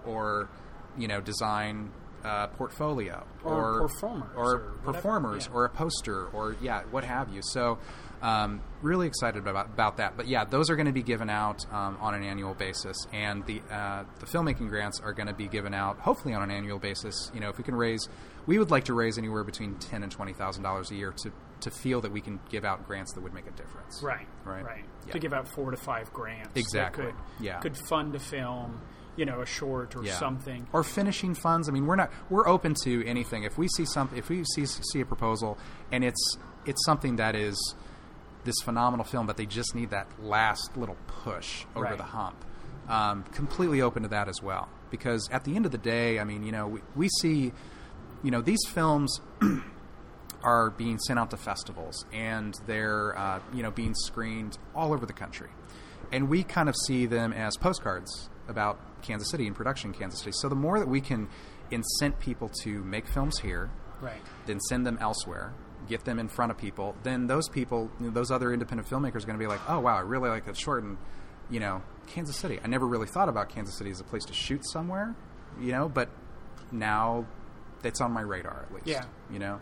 [0.04, 0.50] or,
[0.98, 1.90] you know, design
[2.24, 5.54] a portfolio Or performers or, or performers yeah.
[5.54, 7.78] or a poster or yeah what have you so
[8.24, 11.64] um, really excited about, about that but yeah those are going to be given out
[11.72, 15.46] um, on an annual basis and the uh, the filmmaking grants are going to be
[15.46, 18.08] given out hopefully on an annual basis you know if we can raise
[18.46, 21.30] we would like to raise anywhere between ten and twenty thousand dollars a year to
[21.60, 24.26] to feel that we can give out grants that would make a difference Right.
[24.44, 24.64] Right.
[24.64, 24.84] Right.
[25.06, 25.12] Yeah.
[25.12, 26.48] To give out four to five grants.
[26.54, 27.04] that Exactly.
[27.06, 27.58] Could, Yeah.
[27.60, 28.80] Could fund a film,
[29.16, 30.14] you know, a short or Yeah.
[30.14, 30.66] something.
[30.72, 31.68] or finishing funds.
[31.68, 33.44] I mean, we're not we're open to anything.
[33.44, 35.58] If we see something, if we see see a proposal
[35.92, 37.56] and it's it's something that is
[38.44, 41.96] this phenomenal film, but they just need that last little push over Right.
[41.96, 42.36] the hump.
[42.88, 46.24] Um, completely open to that as well, because at the end of the day, I
[46.24, 47.52] mean, you know, we, we see,
[48.22, 49.20] you know, these films
[50.42, 55.06] are being sent out to festivals and they're uh, you know being screened all over
[55.06, 55.48] the country,
[56.12, 60.20] and we kind of see them as postcards about Kansas City and production in Kansas
[60.20, 60.32] City.
[60.34, 61.28] So the more that we can
[61.70, 63.70] incent people to make films here,
[64.02, 64.20] Right.
[64.44, 65.54] then send them elsewhere,
[65.88, 69.22] get them in front of people, then those people, you know, those other independent filmmakers
[69.22, 70.96] are going to be like, oh wow, I really like that short, and
[71.50, 72.58] you know, Kansas City.
[72.62, 75.14] I never really thought about Kansas City as a place to shoot somewhere,
[75.60, 76.08] you know, but
[76.72, 77.26] now
[77.82, 78.86] it's on my radar at least.
[78.86, 79.04] Yeah.
[79.30, 79.60] you know.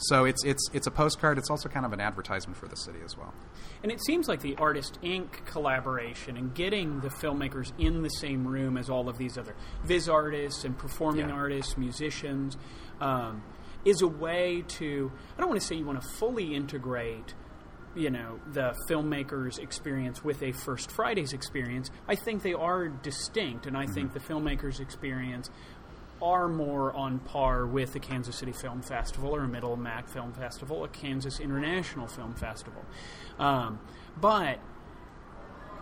[0.00, 1.38] So it's it's it's a postcard.
[1.38, 3.34] It's also kind of an advertisement for the city as well.
[3.82, 5.44] And it seems like the Artist Inc.
[5.44, 10.08] collaboration and getting the filmmakers in the same room as all of these other viz
[10.08, 11.34] artists and performing Yeah.
[11.34, 12.56] artists, musicians,
[13.00, 13.42] um,
[13.84, 15.10] is a way to.
[15.36, 17.34] I don't want to say you want to fully integrate,
[17.94, 21.90] you know, the filmmakers' experience with a First Fridays experience.
[22.08, 25.50] I think they are distinct, and I think the filmmakers' experience
[26.20, 30.32] are more on par with the Kansas City Film Festival or a Middle Mac Film
[30.32, 32.84] Festival, a Kansas International Film Festival.
[33.38, 33.78] Um,
[34.20, 34.58] but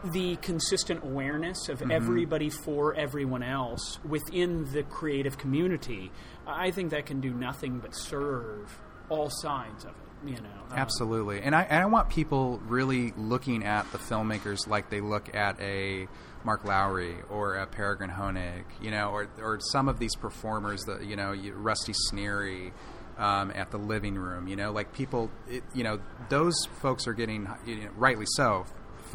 [0.05, 6.13] the consistent awareness of everybody for everyone else within the creative community,
[6.47, 8.79] I think that can do nothing but serve
[9.09, 10.31] all sides of it.
[10.31, 14.67] You know, Um, Absolutely, and I and I want people really looking at the filmmakers
[14.67, 16.09] like they look at a
[16.43, 21.05] Mark Lowry or a Peregrine Honig, you know, or or some of these performers that
[21.05, 22.73] you know, Rusty Sneary.
[23.19, 27.15] Um, at the living room, you know, like people, it, you know, those folks are
[27.15, 28.67] getting, you know, rightly so,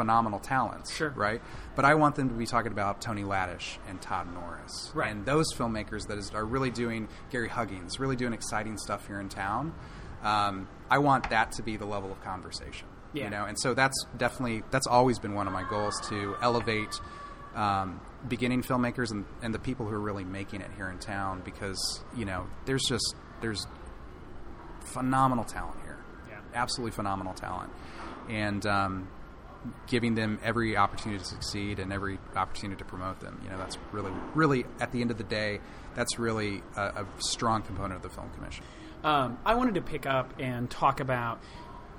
[0.02, 1.12] phenomenal talents, Sure.
[1.12, 1.42] right?
[1.76, 5.12] But I want them to be talking about Tony Laddish and Todd Norris, Right.
[5.12, 9.20] and those filmmakers that is, are really doing Gary Huggins, really doing exciting stuff here
[9.20, 9.74] in town.
[10.24, 13.26] Um, I want that to be the level of conversation, Yeah.
[13.26, 17.00] you know, and so that's definitely that's always been one of my goals to elevate
[17.56, 21.42] um, beginning filmmakers and, and the people who are really making it here in town
[21.44, 23.68] because you know there's just there's
[24.82, 25.98] phenomenal talent here.
[26.30, 26.40] Yeah.
[26.54, 27.72] absolutely phenomenal talent,
[28.30, 29.08] and um,
[29.88, 33.40] giving them every opportunity to succeed and every opportunity to promote them.
[33.44, 35.60] You know, that's really, really at the end of the day,
[35.96, 38.64] that's really a, a strong component of the film commission.
[39.04, 41.42] Um, I wanted to pick up and talk about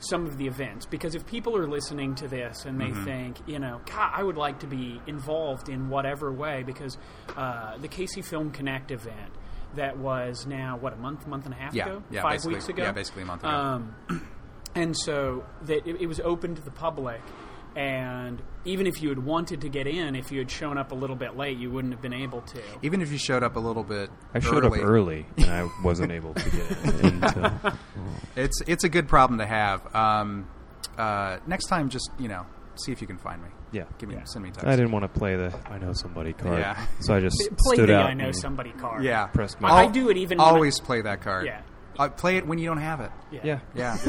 [0.01, 3.05] some of the events because if people are listening to this and they Mm-hmm.
[3.05, 6.99] think, you know, God, I would like to be involved in whatever way because
[7.37, 9.31] uh, the KC Film Connect event
[9.77, 12.69] that was now what a month, month and a half Yeah, ago, yeah, five weeks
[12.69, 13.51] ago, yeah, basically a month ago.
[13.51, 13.95] Um,
[14.75, 17.21] and so that it, it was open to the public.
[17.77, 20.95] And even if you had wanted to get in, if you had shown up a
[20.95, 22.61] little bit late, you wouldn't have been able to.
[22.83, 25.69] Even if you showed up a little bit, I showed early, up early and I
[25.83, 27.73] wasn't able to get in until
[28.37, 29.95] It's it's a good problem to have.
[29.95, 30.49] Um,
[30.99, 32.45] uh, next time, just you know,
[32.77, 33.49] see if you can find me.
[33.73, 33.85] yeah.
[33.99, 34.25] Give me, Yeah.
[34.25, 34.67] send me a text.
[34.67, 36.87] I didn't want to play the I know somebody card, Yeah.
[37.01, 38.07] so I just Play stood the out.
[38.11, 39.03] I know and- somebody card.
[39.03, 41.47] Yeah, Press my- I Al- do it even when I- Always play that card.
[41.47, 41.63] Yeah.
[41.99, 43.11] Uh, play it when you don't have it.
[43.31, 43.97] Yeah, Yeah.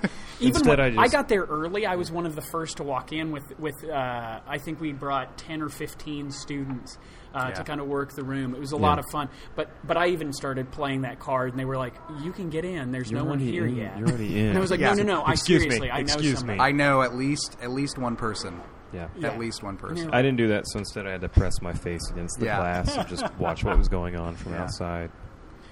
[0.40, 2.82] Even Instead, when I just- got there early, I was one of the first to
[2.82, 3.74] walk in with with.
[3.84, 6.98] Uh, I think we brought ten or fifteen students
[7.34, 7.54] uh, Yeah.
[7.54, 8.54] to kind of work the room.
[8.54, 9.28] It was a lot of fun.
[9.54, 12.64] But but I even started playing that card, and they were like, "You can get
[12.64, 12.92] in.
[12.92, 13.76] There's You're no one here in.
[13.76, 14.48] yet." You're already in.
[14.50, 14.92] And I was like, Yeah.
[14.94, 15.22] "No, no, no.
[15.22, 15.70] I Excuse me.
[15.70, 16.64] seriously, I know Excuse somebody." me.
[16.64, 18.60] I know at least at least one person.
[18.92, 19.08] yeah.
[19.18, 19.28] Yeah.
[19.28, 20.08] At least one person.
[20.10, 20.16] Yeah.
[20.16, 22.58] I didn't do that, so instead I had to press my face against the Yeah.
[22.58, 24.62] glass and just watch what was going on from Yeah.
[24.62, 25.10] outside.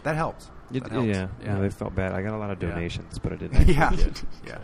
[0.03, 0.51] That helped.
[0.73, 1.55] It- That yeah, yeah.
[1.55, 2.13] no, they felt bad.
[2.13, 2.71] I got a lot of Yeah.
[2.71, 3.57] donations, but I didn't.
[3.69, 3.91] Actually yeah.
[3.91, 4.59] get- yeah.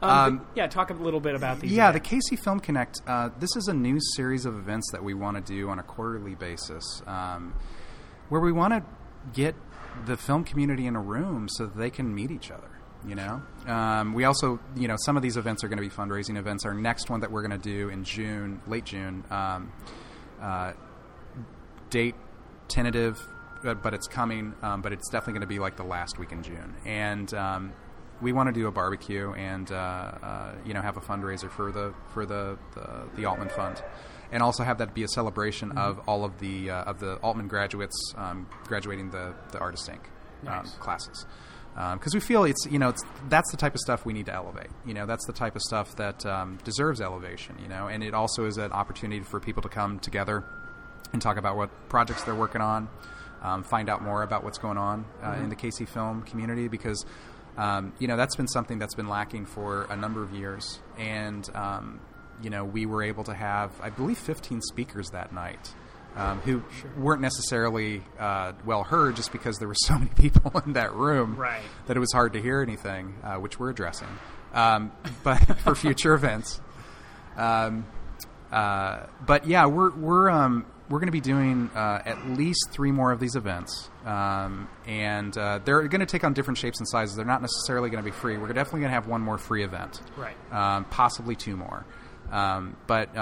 [0.00, 1.72] Um, Um, yeah, talk a little bit about these.
[1.72, 2.28] Yeah, the events.
[2.30, 3.00] KC Film Connect.
[3.06, 5.82] Uh, this is a new series of events that we want to do on a
[5.82, 7.52] quarterly basis, um,
[8.28, 8.82] where we want to
[9.32, 9.56] get
[10.06, 12.68] the film community in a room so that they can meet each other.
[13.06, 15.88] You know, um, we also, you know, some of these events are going to be
[15.90, 16.64] fundraising events.
[16.64, 19.72] Our next one that we're going to do in June, late June, um,
[20.40, 20.72] uh,
[21.90, 22.14] date
[22.68, 23.20] tentative,
[23.62, 24.54] but, but it's coming.
[24.62, 27.72] Um, but it's definitely going to be like the last week in June, and um,
[28.20, 31.70] we want to do a barbecue and uh, uh, you know have a fundraiser for
[31.72, 33.82] the for the the, the Altman Fund,
[34.32, 37.48] and also have that be a celebration of all of the uh, of the Altman
[37.48, 40.00] graduates um, graduating the the Artist Inc.
[40.46, 40.74] Um, Nice.
[40.76, 41.26] classes.
[41.94, 44.34] Because we feel it's you know it's that's the type of stuff we need to
[44.34, 44.68] elevate.
[44.84, 47.56] You know that's the type of stuff that um, deserves elevation.
[47.62, 50.44] You know, and it also is an opportunity for people to come together
[51.12, 52.88] and talk about what projects they're working on,
[53.42, 57.04] um, find out more about what's going on uh, in the KC film community because
[57.56, 61.48] um, you know that's been something that's been lacking for a number of years, and
[61.54, 62.00] um,
[62.42, 65.74] you know we were able to have I believe 15 speakers that night.
[66.16, 66.64] Um, who
[66.96, 71.36] weren't necessarily uh, well heard just because there were so many people in that room
[71.36, 71.60] Right.
[71.86, 74.08] that it was hard to hear anything, uh, which we're addressing.
[74.52, 74.90] Um,
[75.22, 76.60] but for future events,
[77.36, 77.86] um,
[78.50, 82.92] uh, but yeah, we're we're um, we're going to be doing uh, at least three
[82.92, 86.88] more of these events, um, and uh, they're going to take on different shapes and
[86.88, 87.16] sizes.
[87.16, 88.36] They're not necessarily going to be free.
[88.38, 90.36] We're definitely going to have one more free event, Right.
[90.52, 91.84] Um, possibly two more,
[92.30, 93.16] um, but.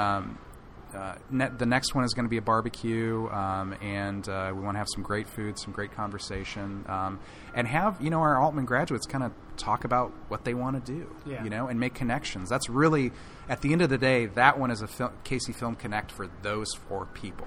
[0.96, 4.62] Uh, ne- the next one is going to be a barbecue, um, and uh, we
[4.62, 7.20] want to have some great food, some great conversation, um,
[7.54, 10.92] and have you know our Altman graduates kind of talk about what they want to
[10.92, 11.44] do, Yeah.
[11.44, 12.48] you know, and make connections.
[12.48, 13.12] That's really,
[13.48, 16.28] at the end of the day, that one is a fil- KC Film Connect for
[16.42, 17.46] those four people,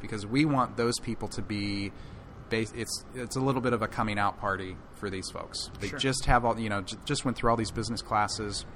[0.00, 1.92] because we want those people to be.
[2.50, 5.70] Bas- it's it's a little bit of a coming out party for these folks.
[5.80, 5.98] They Sure.
[5.98, 8.66] just have all you know, j- just went through all these business classes,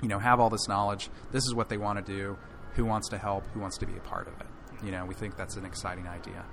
[0.00, 1.10] you know, have all this knowledge.
[1.30, 2.38] This is what they want to do.
[2.74, 3.44] Who wants to help?
[3.54, 4.46] Who wants to be a part of it?
[4.84, 6.44] You know, we think that's an exciting idea.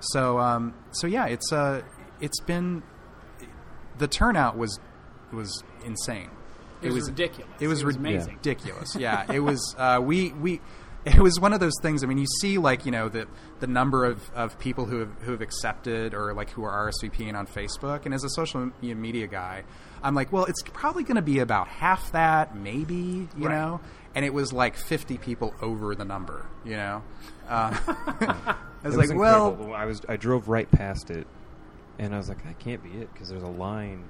[0.00, 1.82] So, um, so yeah, it's uh,
[2.20, 2.82] it's been
[3.98, 4.78] the turnout was
[5.32, 6.30] was insane.
[6.80, 7.50] It was ridiculous.
[7.60, 8.34] It was, It was amazing.
[8.36, 8.94] ridiculous.
[8.98, 9.74] Yeah, it was.
[9.78, 10.60] Uh, we we.
[11.04, 12.02] It was one of those things.
[12.04, 13.26] I mean, you see, like you know, the
[13.60, 17.34] the number of, of people who have who have accepted or like who are RSVPing
[17.34, 18.04] on Facebook.
[18.04, 19.62] And as a social media guy,
[20.02, 23.54] I'm like, well, it's probably going to be about half that, maybe, you Right.
[23.54, 23.80] know.
[24.18, 27.04] And it was like 50 people over the number, you know.
[27.48, 29.72] Uh, I was It like, well.
[29.72, 31.28] I was I drove right past it,
[32.00, 34.08] and I was like, that can't be it because there's a line.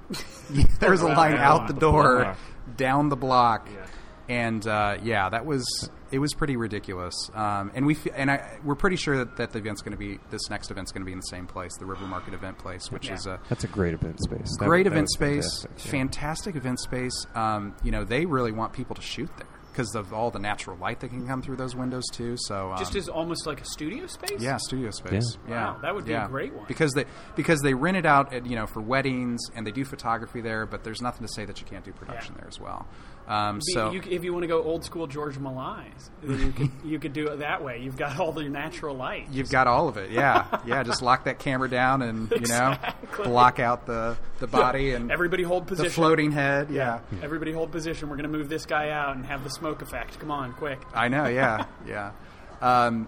[0.79, 2.37] there was a line out the the door, block.
[2.75, 3.85] down the block, Yeah.
[4.29, 5.63] and uh, yeah, that was
[6.11, 7.13] it was pretty ridiculous.
[7.35, 9.97] Um, and we f- and I we're pretty sure that, that the event's going to
[9.97, 12.57] be this next event's going to be in the same place, the River Market Event
[12.57, 13.13] Place, which Yeah.
[13.13, 14.57] is a That's a great event space.
[14.57, 15.91] Great that event was space, fantastic, yeah.
[15.91, 17.27] fantastic event space.
[17.35, 19.45] Um, you know, they really want people to shoot there
[19.79, 22.35] because of all the natural light that can come through those windows too.
[22.37, 24.41] So um, Just as almost like a studio space.
[24.41, 25.37] yeah, studio space.
[25.47, 25.53] Yeah.
[25.53, 26.65] Yeah, Wow, that would be a great one.
[26.67, 27.05] because they
[27.35, 30.65] because they rent it out at, you know for weddings and they do photography there,
[30.65, 32.41] but there's nothing to say that you can't do production Yeah.
[32.41, 32.87] there as well.
[33.29, 36.97] Um, so you, if you want to go old school George Méliès, you could you
[36.99, 37.79] could do it that way.
[37.79, 39.27] You've got all the natural light.
[39.31, 40.81] You've got all of it, yeah, yeah.
[40.81, 42.75] Just lock that camera down and you know
[43.23, 45.91] block out the the body and Everybody hold the position.
[45.91, 46.71] floating head.
[46.71, 48.09] Yeah, Everybody hold position.
[48.09, 50.19] We're going to move this guy out and have the smoke effect.
[50.19, 50.79] Come on, quick.
[50.95, 51.27] I know.
[51.27, 52.13] Yeah, yeah.
[52.61, 53.07] Um,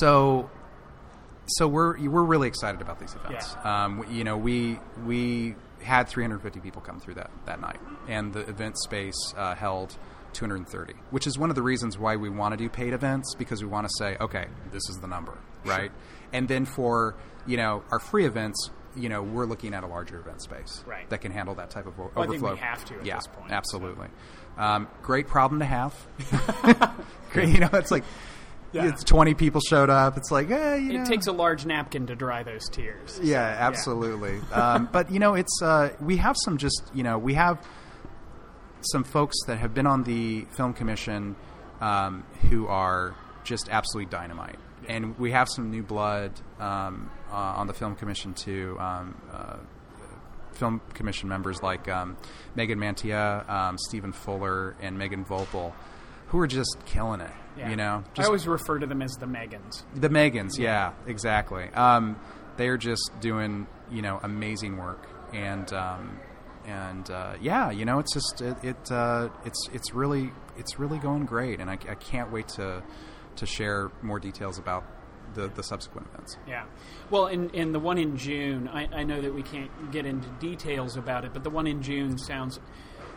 [0.00, 0.50] so
[1.48, 3.54] so we're we're really excited about these events.
[3.62, 3.84] Yeah.
[3.84, 8.40] Um, you know, we we had 350 people come through that that night, and the
[8.48, 9.96] event space uh, held
[10.34, 13.62] 230, which is one of the reasons why we want to do paid events because
[13.62, 15.90] we want to say, okay, this is the number, right?
[16.32, 17.14] And then for
[17.46, 18.70] you know our free events.
[18.96, 21.08] You know, we're looking at a larger event space Right.
[21.10, 22.56] that can handle that type of o- Well, I think we overflow.
[22.56, 24.08] have to at yeah, this point, absolutely.
[24.56, 25.94] Um, great problem to have.
[27.30, 28.02] Great, you know, it's like
[28.72, 28.88] Yeah.
[28.88, 30.16] it's 20 people showed up.
[30.18, 31.02] It's like, eh, you know.
[31.02, 33.18] It takes a large napkin to dry those tears.
[33.22, 34.40] yeah, absolutely.
[34.52, 37.64] um, but you know, it's uh, we have some just you know we have
[38.92, 41.34] some folks that have been on the film commission
[41.80, 43.14] um, who are
[43.44, 44.58] just absolutely dynamite,
[44.88, 48.76] and we have some new blood um, uh, on the film commission too.
[48.78, 49.56] Um, uh,
[50.52, 52.16] film commission members like um,
[52.54, 55.72] Megan Mantia, um, Stephen Fuller, and Megan Vopel,
[56.28, 57.30] who are just killing it.
[57.58, 57.70] Yeah.
[57.70, 59.82] You know, I always refer to them as the Megans.
[59.94, 61.64] the Megans, yeah, exactly.
[61.74, 62.18] Um,
[62.56, 66.20] they're just doing you know amazing work, and um,
[66.66, 70.98] and uh, yeah, you know it's just it, it uh, it's it's really it's really
[70.98, 72.82] going great, and I, I can't wait to
[73.36, 74.84] to share more details about
[75.34, 76.36] the the subsequent events.
[76.46, 76.64] Yeah.
[77.10, 80.28] Well, in, in the one in June, I, I know that we can't get into
[80.40, 82.60] details about it, but the one in June sounds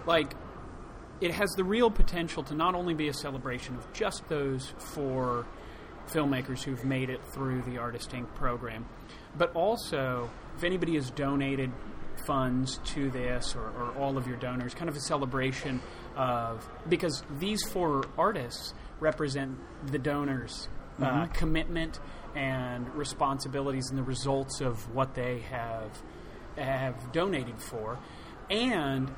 [0.06, 0.34] like
[1.22, 5.46] it has the real potential to not only be a celebration of just those four
[6.08, 8.34] filmmakers who've made it through the Artist Inc.
[8.36, 8.86] program,
[9.38, 11.72] but also if anybody has donated
[12.26, 15.80] funds to this or, or all of your donors, kind of a celebration
[16.16, 19.58] of because these four artists represent
[19.88, 20.68] the donors'
[21.02, 22.00] uh, commitment
[22.36, 26.02] and responsibilities and the results of what they have
[26.58, 27.98] have donated for,
[28.50, 29.10] and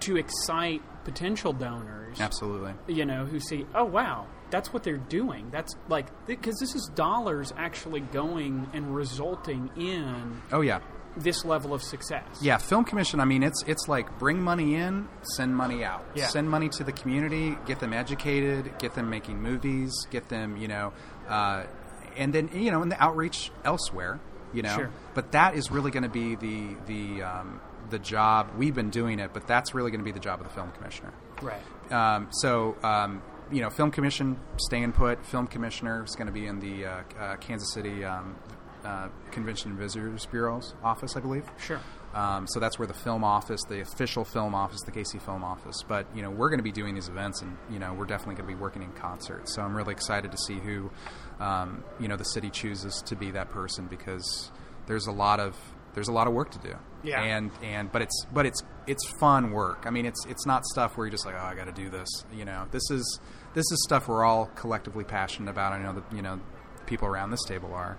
[0.00, 2.72] to excite potential donors Absolutely.
[2.86, 5.48] you know, who see, oh wow, that's what they're doing.
[5.50, 10.80] That's like because this is dollars actually going and resulting in Oh yeah.
[11.16, 12.24] this level of success.
[12.40, 13.20] Yeah, film commission.
[13.20, 16.04] I mean, it's it's like bring money in, send money out.
[16.14, 16.26] Yeah.
[16.28, 20.68] Send money to the community, get them educated, get them making movies, get them, you
[20.68, 20.92] know,
[21.28, 21.64] uh,
[22.16, 24.20] and then you know, in the outreach elsewhere,
[24.52, 24.74] you know.
[24.76, 24.90] Sure.
[25.14, 27.60] But that is really going to be the the um,
[27.90, 28.50] the job.
[28.56, 30.70] We've been doing it, but that's really going to be the job of the film
[30.72, 31.12] commissioner.
[31.40, 31.62] Right.
[31.92, 35.24] Um, so, um, you know, film commission, staying put.
[35.26, 38.36] Film commissioner is going to be in the uh, uh, Kansas City um,
[38.84, 41.44] uh, Convention and Visitors Bureau's office, I believe.
[41.58, 41.80] Sure.
[42.14, 45.82] Um, so that's where the film office, the official film office, the KC Film Office.
[45.86, 48.34] But you know, we're going to be doing these events, and you know, we're definitely
[48.34, 49.48] going to be working in concert.
[49.48, 50.90] So I'm really excited to see who,
[51.40, 54.50] um, you know, the city chooses to be that person because
[54.86, 55.56] there's a lot of
[55.94, 56.74] there's a lot of work to do.
[57.02, 57.20] Yeah.
[57.22, 59.84] And and but it's but it's it's fun work.
[59.86, 61.88] I mean, it's it's not stuff where you're just like, oh, I got to do
[61.90, 62.08] this.
[62.32, 63.20] You know, this is
[63.54, 65.72] this is stuff we're all collectively passionate about.
[65.72, 66.40] I know that you know
[66.86, 67.96] people around this table are.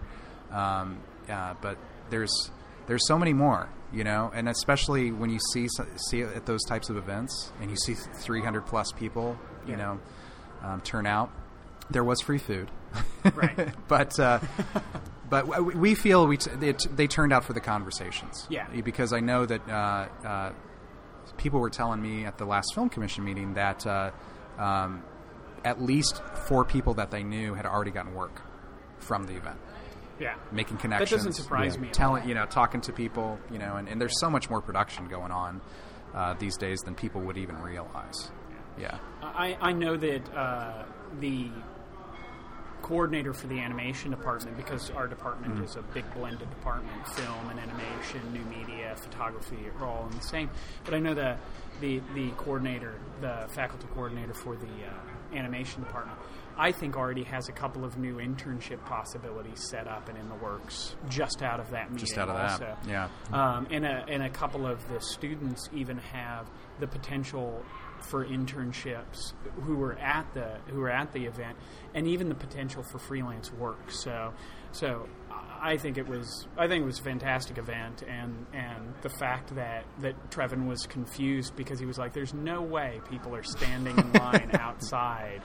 [0.52, 1.00] Um,
[1.30, 1.78] uh, but
[2.10, 2.52] there's
[2.88, 5.68] there's so many more, you know, and especially when you see
[6.10, 9.78] see it at those types of events and you see 300 plus people, you Yeah.
[9.78, 10.00] know,
[10.64, 11.32] um, turn out.
[11.92, 12.72] There was free food,
[13.36, 13.70] Right.
[13.88, 14.40] but uh,
[15.30, 18.68] but we feel we t- they, they turned out for the conversations, Yeah.
[18.84, 20.52] because I know that uh, uh,
[21.38, 24.12] people were telling me at the last film commission meeting that uh,
[24.58, 25.04] um,
[25.66, 28.42] at least four people that they knew had already gotten work
[29.00, 29.58] from the event
[30.20, 30.36] Yeah.
[30.52, 31.10] making connections.
[31.10, 34.20] That doesn't surprise me Telling you know, talking to people, you know, and, and there's
[34.20, 35.62] so much more production going on
[36.14, 38.32] uh, these days than people would even realize.
[38.80, 38.98] Yeah.
[39.22, 40.86] I, I know that uh,
[41.20, 41.50] the
[42.88, 45.64] coordinator for the animation department, because our department Mm-hmm.
[45.64, 50.22] is a big blended department, film and animation, new media, photography are all in the
[50.24, 50.50] same.
[50.86, 51.40] But I know that
[51.82, 56.18] the the coordinator, the faculty coordinator for the uh, animation department,
[56.58, 60.36] I think already has a couple of new internship possibilities set up and in the
[60.36, 62.06] works just out of that meeting.
[62.06, 62.78] Just out of that, also.
[62.88, 63.08] yeah.
[63.32, 66.48] Um, and, a, and a couple of the students even have
[66.80, 67.64] the potential
[68.04, 69.34] for internships
[69.64, 71.58] who were at the who were at the event,
[71.94, 73.92] and even the potential for freelance work.
[73.92, 74.34] So
[74.72, 75.08] So
[75.62, 79.56] I think it was I think it was a fantastic event, and and the fact
[79.56, 83.98] that that Trevin was confused because he was like, "There's no way people are standing
[83.98, 85.42] in line outside."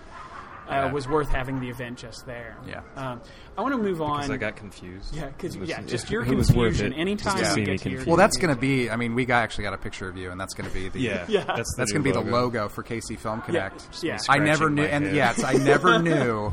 [0.69, 0.93] Uh, Yeah.
[0.93, 2.57] was worth having the event just there.
[2.66, 2.83] Yeah.
[2.95, 3.23] Um,
[3.57, 4.16] I want to move on.
[4.19, 5.16] Because I got confused.
[5.16, 6.93] Yeah, because was- yeah, just it- your it was worth confusion.
[6.93, 8.07] Anytime just to you see get me to your- confused.
[8.09, 8.91] Well, that's going to be.
[8.91, 10.89] I mean, we got actually got a picture of you, and that's going to be
[10.91, 11.01] the.
[11.01, 11.45] yeah, Yeah.
[11.45, 14.03] That's, That's going to be the logo for KC Film Connect.
[14.03, 14.19] yeah.
[14.29, 15.14] I never knew, and head.
[15.16, 16.53] yes, I never knew.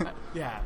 [0.34, 0.60] yeah.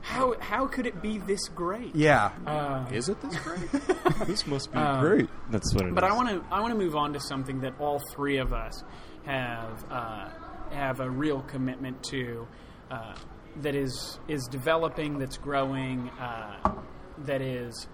[0.00, 1.94] How how could it be this great?
[1.94, 3.70] Yeah, Uh, Is it this great?
[4.26, 5.28] this must be great.
[5.50, 5.94] That's what it is.
[5.94, 8.52] But I want to I want to move on to something that all three of
[8.52, 8.82] us
[9.26, 10.28] have uh,
[10.72, 12.46] have a real commitment to
[12.90, 13.14] uh,
[13.60, 16.74] that is is developing, that's growing, uh,
[17.24, 17.86] that is.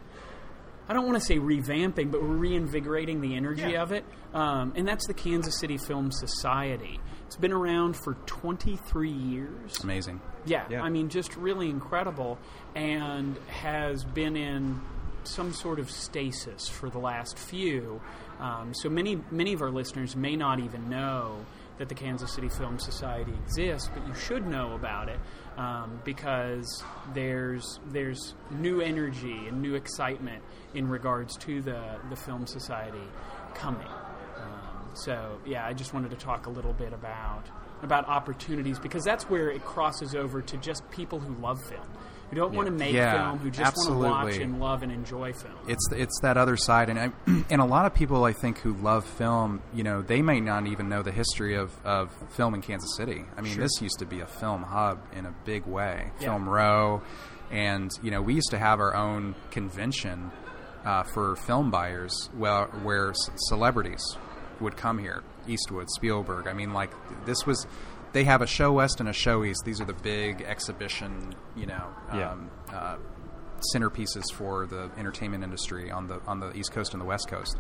[0.91, 3.83] I don't want to say revamping, but we're reinvigorating the energy Yeah.
[3.83, 6.99] of it, um, and that's the Kansas City Film Society.
[7.27, 9.79] It's been around for 23 years.
[9.85, 10.23] amazing.
[10.47, 10.83] Yeah, Yeah.
[10.83, 12.39] I mean, just really incredible,
[12.75, 14.81] and has been in
[15.25, 18.01] some sort of stasis for the last few.
[18.41, 21.45] Um, so many, many of our listeners may not even know
[21.79, 25.19] that the Kansas City Film Society exists, but you should know about it
[25.57, 30.43] um, because there's there's new energy and new excitement
[30.75, 33.07] in regards to the the film society
[33.55, 33.87] coming.
[33.87, 37.45] Um, so yeah, I just wanted to talk a little bit about
[37.83, 41.87] about opportunities because that's where it crosses over to just people who love film,
[42.31, 44.93] who don't want to make Yeah, film, who just want to watch and love and
[44.93, 45.55] enjoy film.
[45.67, 47.13] It's it's that other side, and I,
[47.51, 50.67] and a lot of people I think who love film, you know, they may not
[50.67, 53.25] even know the history of, of film in Kansas City.
[53.37, 53.63] I mean, Sure.
[53.63, 56.29] this used to be a film hub in a big way, Yeah.
[56.29, 57.03] Film Row,
[57.51, 60.31] and you know, we used to have our own convention
[60.85, 64.03] uh, for film buyers, well, where c- celebrities
[64.61, 66.47] would come here, Eastwood, Spielberg.
[66.47, 66.91] I mean, like
[67.27, 67.67] this was.
[68.13, 69.63] They have a show west and a show east.
[69.65, 71.85] These are the big exhibition, you know,
[72.15, 72.31] Yeah.
[72.31, 72.97] um, uh,
[73.75, 77.57] centerpieces for the entertainment industry on the on the East Coast and the West Coast.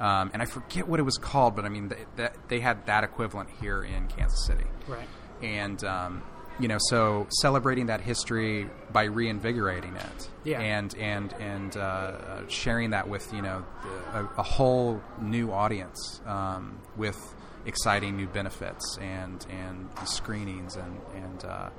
[0.00, 2.86] Um, and I forget what it was called, but I mean, th- that they had
[2.86, 4.64] that equivalent here in Kansas City.
[4.88, 5.08] right.
[5.42, 6.22] And um,
[6.60, 10.60] you know, so celebrating that history by reinvigorating it, Yeah.
[10.60, 13.64] and and and uh, uh, sharing that with you know
[14.12, 17.18] the, a, a whole new audience um, with
[17.66, 21.70] exciting new benefits and and screenings and and uh,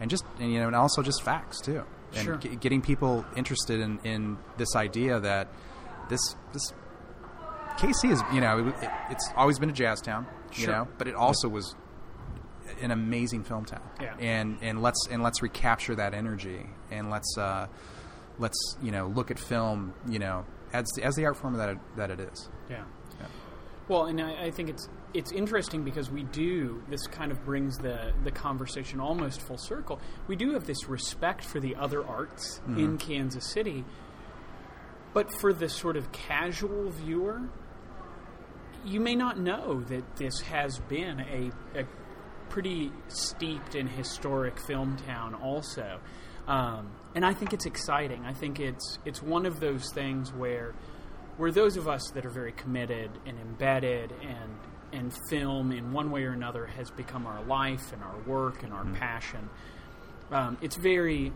[0.00, 2.36] and just and, you know and also just facts too, and Sure.
[2.36, 5.48] g- getting people interested in in this idea that
[6.08, 6.20] this
[6.52, 6.72] this
[7.78, 10.72] KC is you know it, it's always been a jazz town, you Sure.
[10.72, 11.74] know, but it also was
[12.82, 13.82] an amazing film town.
[14.00, 14.14] Yeah.
[14.18, 17.66] And and let's and let's recapture that energy and let's uh,
[18.38, 21.78] let's you know look at film you know as as the art form that it,
[21.96, 22.48] that it is.
[22.68, 22.84] Yeah.
[23.90, 27.76] Well, and I, I think it's it's interesting because we do this kind of brings
[27.76, 29.98] the the conversation almost full circle.
[30.28, 33.84] We do have this respect for the other arts in Kansas City,
[35.12, 37.42] but for the sort of casual viewer,
[38.84, 41.84] you may not know that this has been a, a
[42.48, 45.98] pretty steeped in historic film town also.
[46.46, 48.24] Um, and I think it's exciting.
[48.24, 50.76] I think it's it's one of those things where
[51.40, 54.50] where those of us that are very committed and embedded and
[54.92, 58.72] and film in one way or another has become our life and our work and
[58.72, 59.48] our passion.
[60.32, 61.32] Um, it's very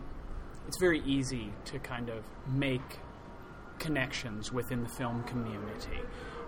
[0.67, 2.99] it's very easy to kind of make
[3.79, 5.99] connections within the film community.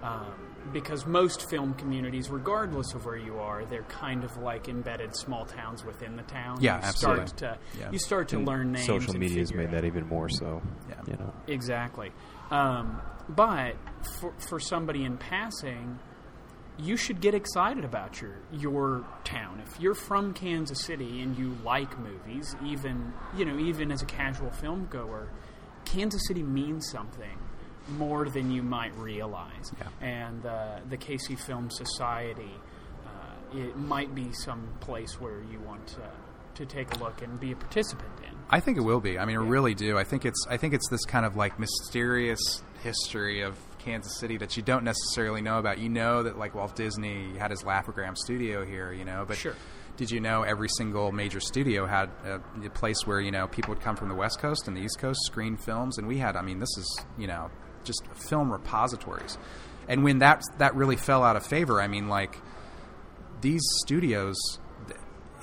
[0.04, 0.32] Um,
[0.74, 5.46] because most film communities, regardless of where you are, they're kind of like embedded small
[5.46, 6.58] towns within the town.
[6.62, 7.28] Yeah, you absolutely.
[7.28, 7.38] Start
[7.74, 7.92] to, Yeah.
[7.92, 8.86] You start to And learn names.
[8.86, 10.62] Social media has made out- that even more so.
[10.90, 10.96] Yeah.
[11.08, 11.34] You know.
[11.48, 12.12] Exactly.
[12.52, 13.76] Um, but
[14.20, 16.00] for, for somebody in passing,
[16.80, 19.62] you should get excited about your your town.
[19.66, 24.06] If you're from Kansas City and you like movies, even you know, even as a
[24.06, 25.30] casual film goer,
[25.86, 27.38] Kansas City means something
[27.90, 29.72] more than you might realize.
[29.78, 30.08] Yeah.
[30.08, 32.52] And uh, the KC Film Society,
[33.06, 36.12] uh, it might be some place where you want to,
[36.56, 38.37] to take a look and be a participant in.
[38.50, 39.20] I think it will be.
[39.20, 39.98] I mean, I really do.
[39.98, 44.38] I think it's I think it's this kind of like mysterious history of Kansas City
[44.38, 45.80] that you don't necessarily know about.
[45.80, 49.54] You know that like Walt Disney had his Laugh-O-Gram studio here, you know, but Sure.
[49.98, 53.74] did you know every single major studio had a, a place where you know people
[53.74, 56.36] would come from the West Coast and the East Coast screen films, and we had.
[56.36, 57.50] I mean, this is you know
[57.84, 59.38] just film repositories,
[59.90, 62.38] and when that that really fell out of favor, I mean, like
[63.42, 64.36] these studios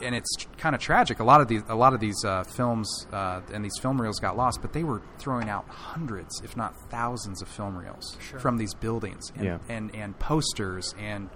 [0.03, 1.21] and it's kind of tragic.
[1.21, 4.19] A lot of these, a lot of these uh, films uh, and these film reels
[4.21, 8.39] got lost, but they were throwing out hundreds, if not thousands, of film reels Sure.
[8.39, 9.59] from these buildings, and, Yeah.
[9.69, 11.29] and and posters and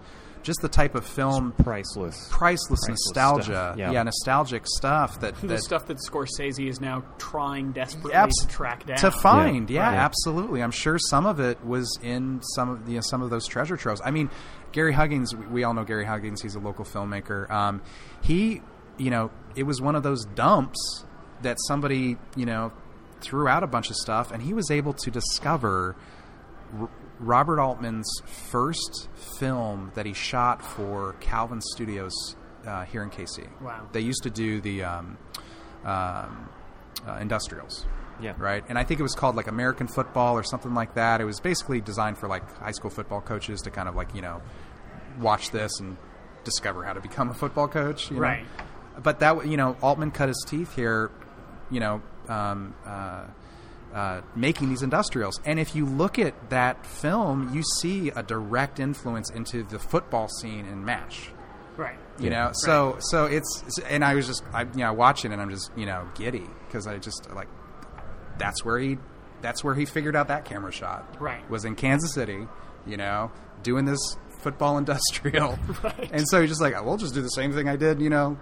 [0.45, 2.29] just the type of film Priceless.
[2.31, 3.91] priceless, Priceless nostalgia, yeah.
[3.91, 4.03] yeah.
[4.05, 8.87] nostalgic stuff that the that stuff that Scorsese is now trying desperately Abs- to track
[8.87, 8.99] down.
[8.99, 9.69] to find.
[9.69, 9.81] Yeah.
[9.81, 9.97] Yeah, Right.
[10.05, 10.63] absolutely.
[10.63, 13.47] I'm sure some of it was in some of the, you know, some of those
[13.49, 14.01] treasure troves.
[14.05, 14.31] I mean,
[14.73, 15.35] Gary Huggins.
[15.35, 16.43] We, we all know Gary Huggins.
[16.43, 17.51] He's a local filmmaker.
[17.51, 17.83] Um,
[18.23, 18.63] he,
[18.97, 21.05] you know, it was one of those dumps
[21.43, 22.73] that somebody, you know,
[23.21, 25.97] threw out a bunch of stuff, and he was able to discover.
[26.79, 26.91] R-
[27.21, 29.09] Robert Altman's first
[29.41, 32.13] film that he shot for Calvin Studios
[32.65, 33.49] uh, here in KC.
[33.61, 33.89] Wow.
[33.93, 35.19] They used to do the um,
[35.85, 36.49] um,
[37.07, 37.87] uh, industrials
[38.21, 38.35] Yeah.
[38.39, 38.65] right?
[38.69, 41.21] And I think it was called like American football or something like that.
[41.21, 44.23] It was basically designed for like high school football coaches to kind of like you
[44.23, 44.41] know
[45.21, 45.97] watch this and
[46.45, 48.23] discover how to become a football coach, you know?
[48.23, 48.47] Right.
[49.03, 51.11] But that you know Altman cut his teeth here,
[51.71, 52.03] you know.
[52.29, 53.25] Um, uh,
[53.95, 58.79] uh, making these industrials, and if you look at that film, you see a direct
[58.79, 61.31] influence into the football scene in MASH
[61.75, 61.97] Right.
[62.21, 65.51] You know so so it's and i was just i you know watching and i'm
[65.51, 67.49] just you know giddy because i just like
[68.39, 68.99] that's where he
[69.41, 71.49] that's where he figured out that camera shot Right.
[71.51, 72.47] was in kansas city
[72.87, 73.31] you know
[73.63, 74.01] doing this
[74.41, 76.11] football industrial Right.
[76.13, 78.37] and so he's just like we'll just do the same thing i did you know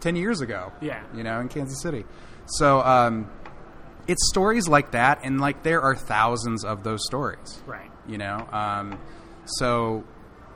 [0.00, 1.02] 10 years ago Yeah.
[1.14, 2.04] you know in kansas city
[2.46, 3.30] so um
[4.06, 7.90] it's stories like that and like there are thousands of those stories Right.
[8.06, 8.98] you know um,
[9.46, 10.04] so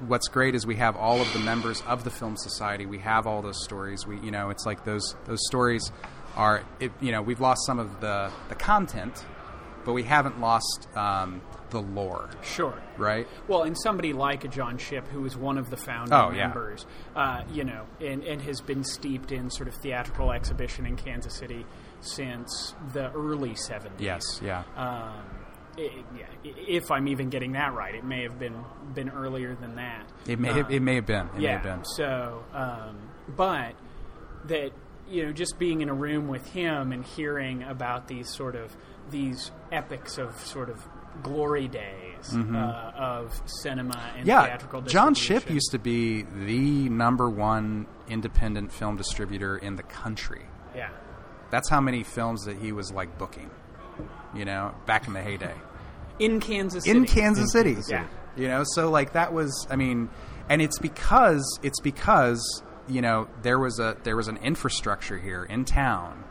[0.06, 3.26] what's great is we have all of the members of the film society we have
[3.26, 5.90] all those stories we you know it's like those those stories
[6.36, 9.24] are it, you know we've lost some of the the content
[9.84, 11.40] but we haven't lost um,
[11.70, 12.74] the lore Sure.
[12.98, 16.30] right Well, and somebody like a John Ship, who is one of the founding Oh,
[16.30, 16.48] yeah.
[16.48, 16.84] members,
[17.16, 21.34] uh, you know, and, and has been steeped in sort of theatrical exhibition in Kansas
[21.34, 21.64] City
[22.00, 23.90] since the early 70s.
[23.98, 25.24] yes yeah Um,
[25.78, 28.56] yeah, if I'm even getting that right, it may have been
[28.94, 30.06] been earlier than that.
[30.26, 31.52] it may Uh, it may have been it may yeah.
[31.54, 32.98] have been So, um,
[33.36, 33.74] but
[34.46, 34.72] that
[35.10, 38.76] you know, just being in a room with him and hearing about these sort of
[39.10, 40.86] these epics of sort of
[41.22, 44.28] glory days uh, of cinema and Mm-hmm.
[44.28, 44.82] yeah theatrical.
[44.82, 50.42] john ship used to be the number one independent film distributor in the country
[50.76, 50.90] yeah,
[51.50, 53.50] that's how many films that he was like booking
[54.34, 55.54] you know back in the heyday
[56.18, 56.98] in Kansas City.
[56.98, 57.76] in Kansas City.
[57.88, 58.06] Yeah.
[58.36, 60.08] You know, so like that was I mean,
[60.48, 65.44] and it's because it's because, you know, there was a there was an infrastructure here
[65.44, 66.24] in town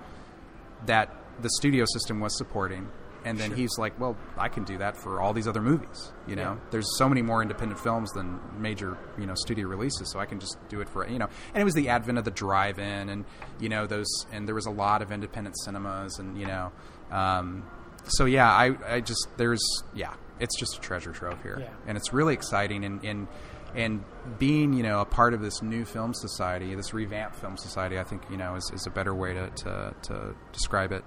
[0.86, 2.90] that the studio system was supporting.
[3.26, 6.14] And then he's like, "Well, I can do that for all these other movies.
[6.28, 6.56] You know, Yeah.
[6.72, 10.10] there's so many more independent films than major, you know, studio releases.
[10.12, 12.24] So I can just do it for you know." And it was the advent of
[12.24, 13.26] the drive-in, and
[13.60, 16.72] you know those, and there was a lot of independent cinemas, and you know,
[17.12, 17.64] um,
[18.10, 19.62] so yeah, I, I just there's
[19.94, 21.70] yeah, it's just a treasure trove here, Yeah.
[21.88, 23.28] and it's really exciting, and and
[23.76, 24.04] and
[24.40, 28.04] being you know a part of this new film society, this revamped film society, I
[28.04, 31.04] think you know is, is a better way to to, to describe it.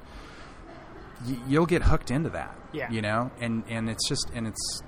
[1.26, 2.90] Y- you'll get hooked into that, Yeah.
[2.90, 4.82] you know, and and it's just and it's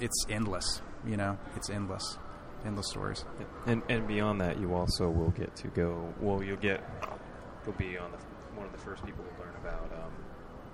[0.00, 2.18] it's endless, you know, it's endless,
[2.64, 3.24] endless stories.
[3.66, 6.12] And and beyond that, you also will get to go.
[6.20, 6.82] Well, you'll get.
[7.66, 8.16] You'll be on the
[8.56, 9.39] one of the first people to learn about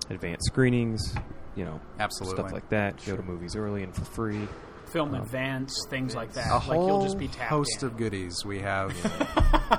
[0.09, 1.15] advanced screenings.
[1.55, 2.37] You know, Absolutely.
[2.37, 3.03] stuff like that.
[3.05, 4.47] Go to movies early and for free.
[4.91, 6.49] film um, advance, things like that.
[6.49, 7.87] a like whole you'll just be tapped host in.
[7.87, 8.93] of goodies we have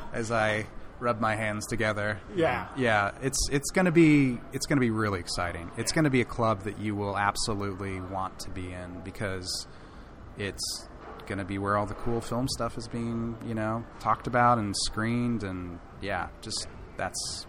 [0.12, 0.66] as I
[1.00, 2.18] rub my hands together.
[2.34, 2.66] Yeah.
[2.76, 3.12] yeah.
[3.22, 5.70] It's it's gonna be it's gonna be really exciting.
[5.76, 9.66] It's gonna be a club that you will absolutely want to be in because
[10.36, 10.88] it's
[11.26, 14.74] gonna be where all the cool film stuff is being you know talked about and
[14.76, 16.66] screened and yeah, just
[16.96, 17.46] that's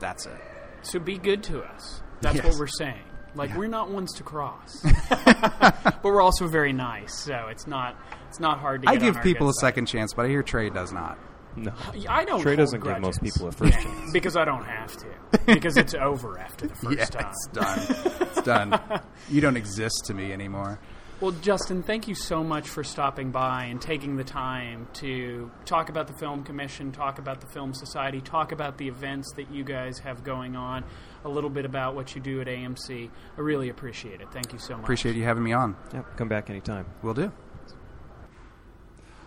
[0.00, 0.40] that's it.
[0.82, 2.02] So be good to us.
[2.20, 2.44] That's Yes.
[2.44, 3.02] what we're saying.
[3.34, 7.14] Like we're not ones to cross, but we're also very nice.
[7.14, 7.94] So it's not
[8.28, 8.88] it's not hard to.
[8.90, 9.66] I give on our people good a side.
[9.68, 11.18] second chance, but I hear Trey does not.
[11.56, 11.72] No,
[12.08, 12.40] I don't.
[12.40, 14.10] Trey doesn't give most people a first Yeah, chance.
[14.12, 15.06] because I don't have to.
[15.46, 17.30] Because it's over after the first yeah, time.
[17.30, 17.96] it's done.
[18.20, 19.00] it's done.
[19.28, 20.78] You don't exist to me anymore.
[21.20, 25.88] Well, Justin, thank you so much for stopping by and taking the time to talk
[25.88, 29.64] about the Film Commission, talk about the Film Society, talk about the events that you
[29.64, 30.84] guys have going on,
[31.24, 33.10] a little bit about what you do at AMC.
[33.36, 34.28] I really appreciate it.
[34.32, 34.82] Thank you so much.
[34.84, 35.76] Appreciate you having me on.
[35.92, 36.86] Yep, come back anytime.
[37.02, 37.32] Will do.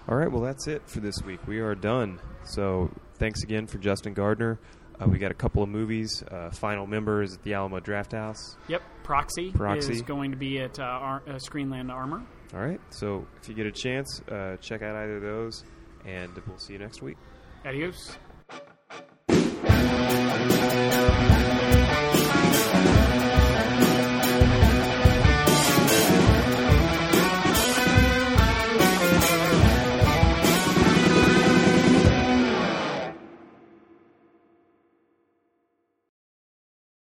[0.08, 1.46] All right, well, that's it for this week.
[1.48, 2.20] We are done.
[2.44, 4.60] So thanks again for Justin Gardner.
[5.00, 6.24] Uh, we got a couple of movies.
[6.30, 8.56] Uh, Final Member is at the Alamo Drafthouse.
[8.68, 9.94] Yep, Proxy, Proxy.
[9.94, 12.24] is going to be at uh, Ar- uh, Screenland Armour.
[12.54, 15.64] All right, so if you get a chance, uh, check out either of those,
[16.06, 17.18] and we'll see you next week.
[17.66, 18.18] Adios.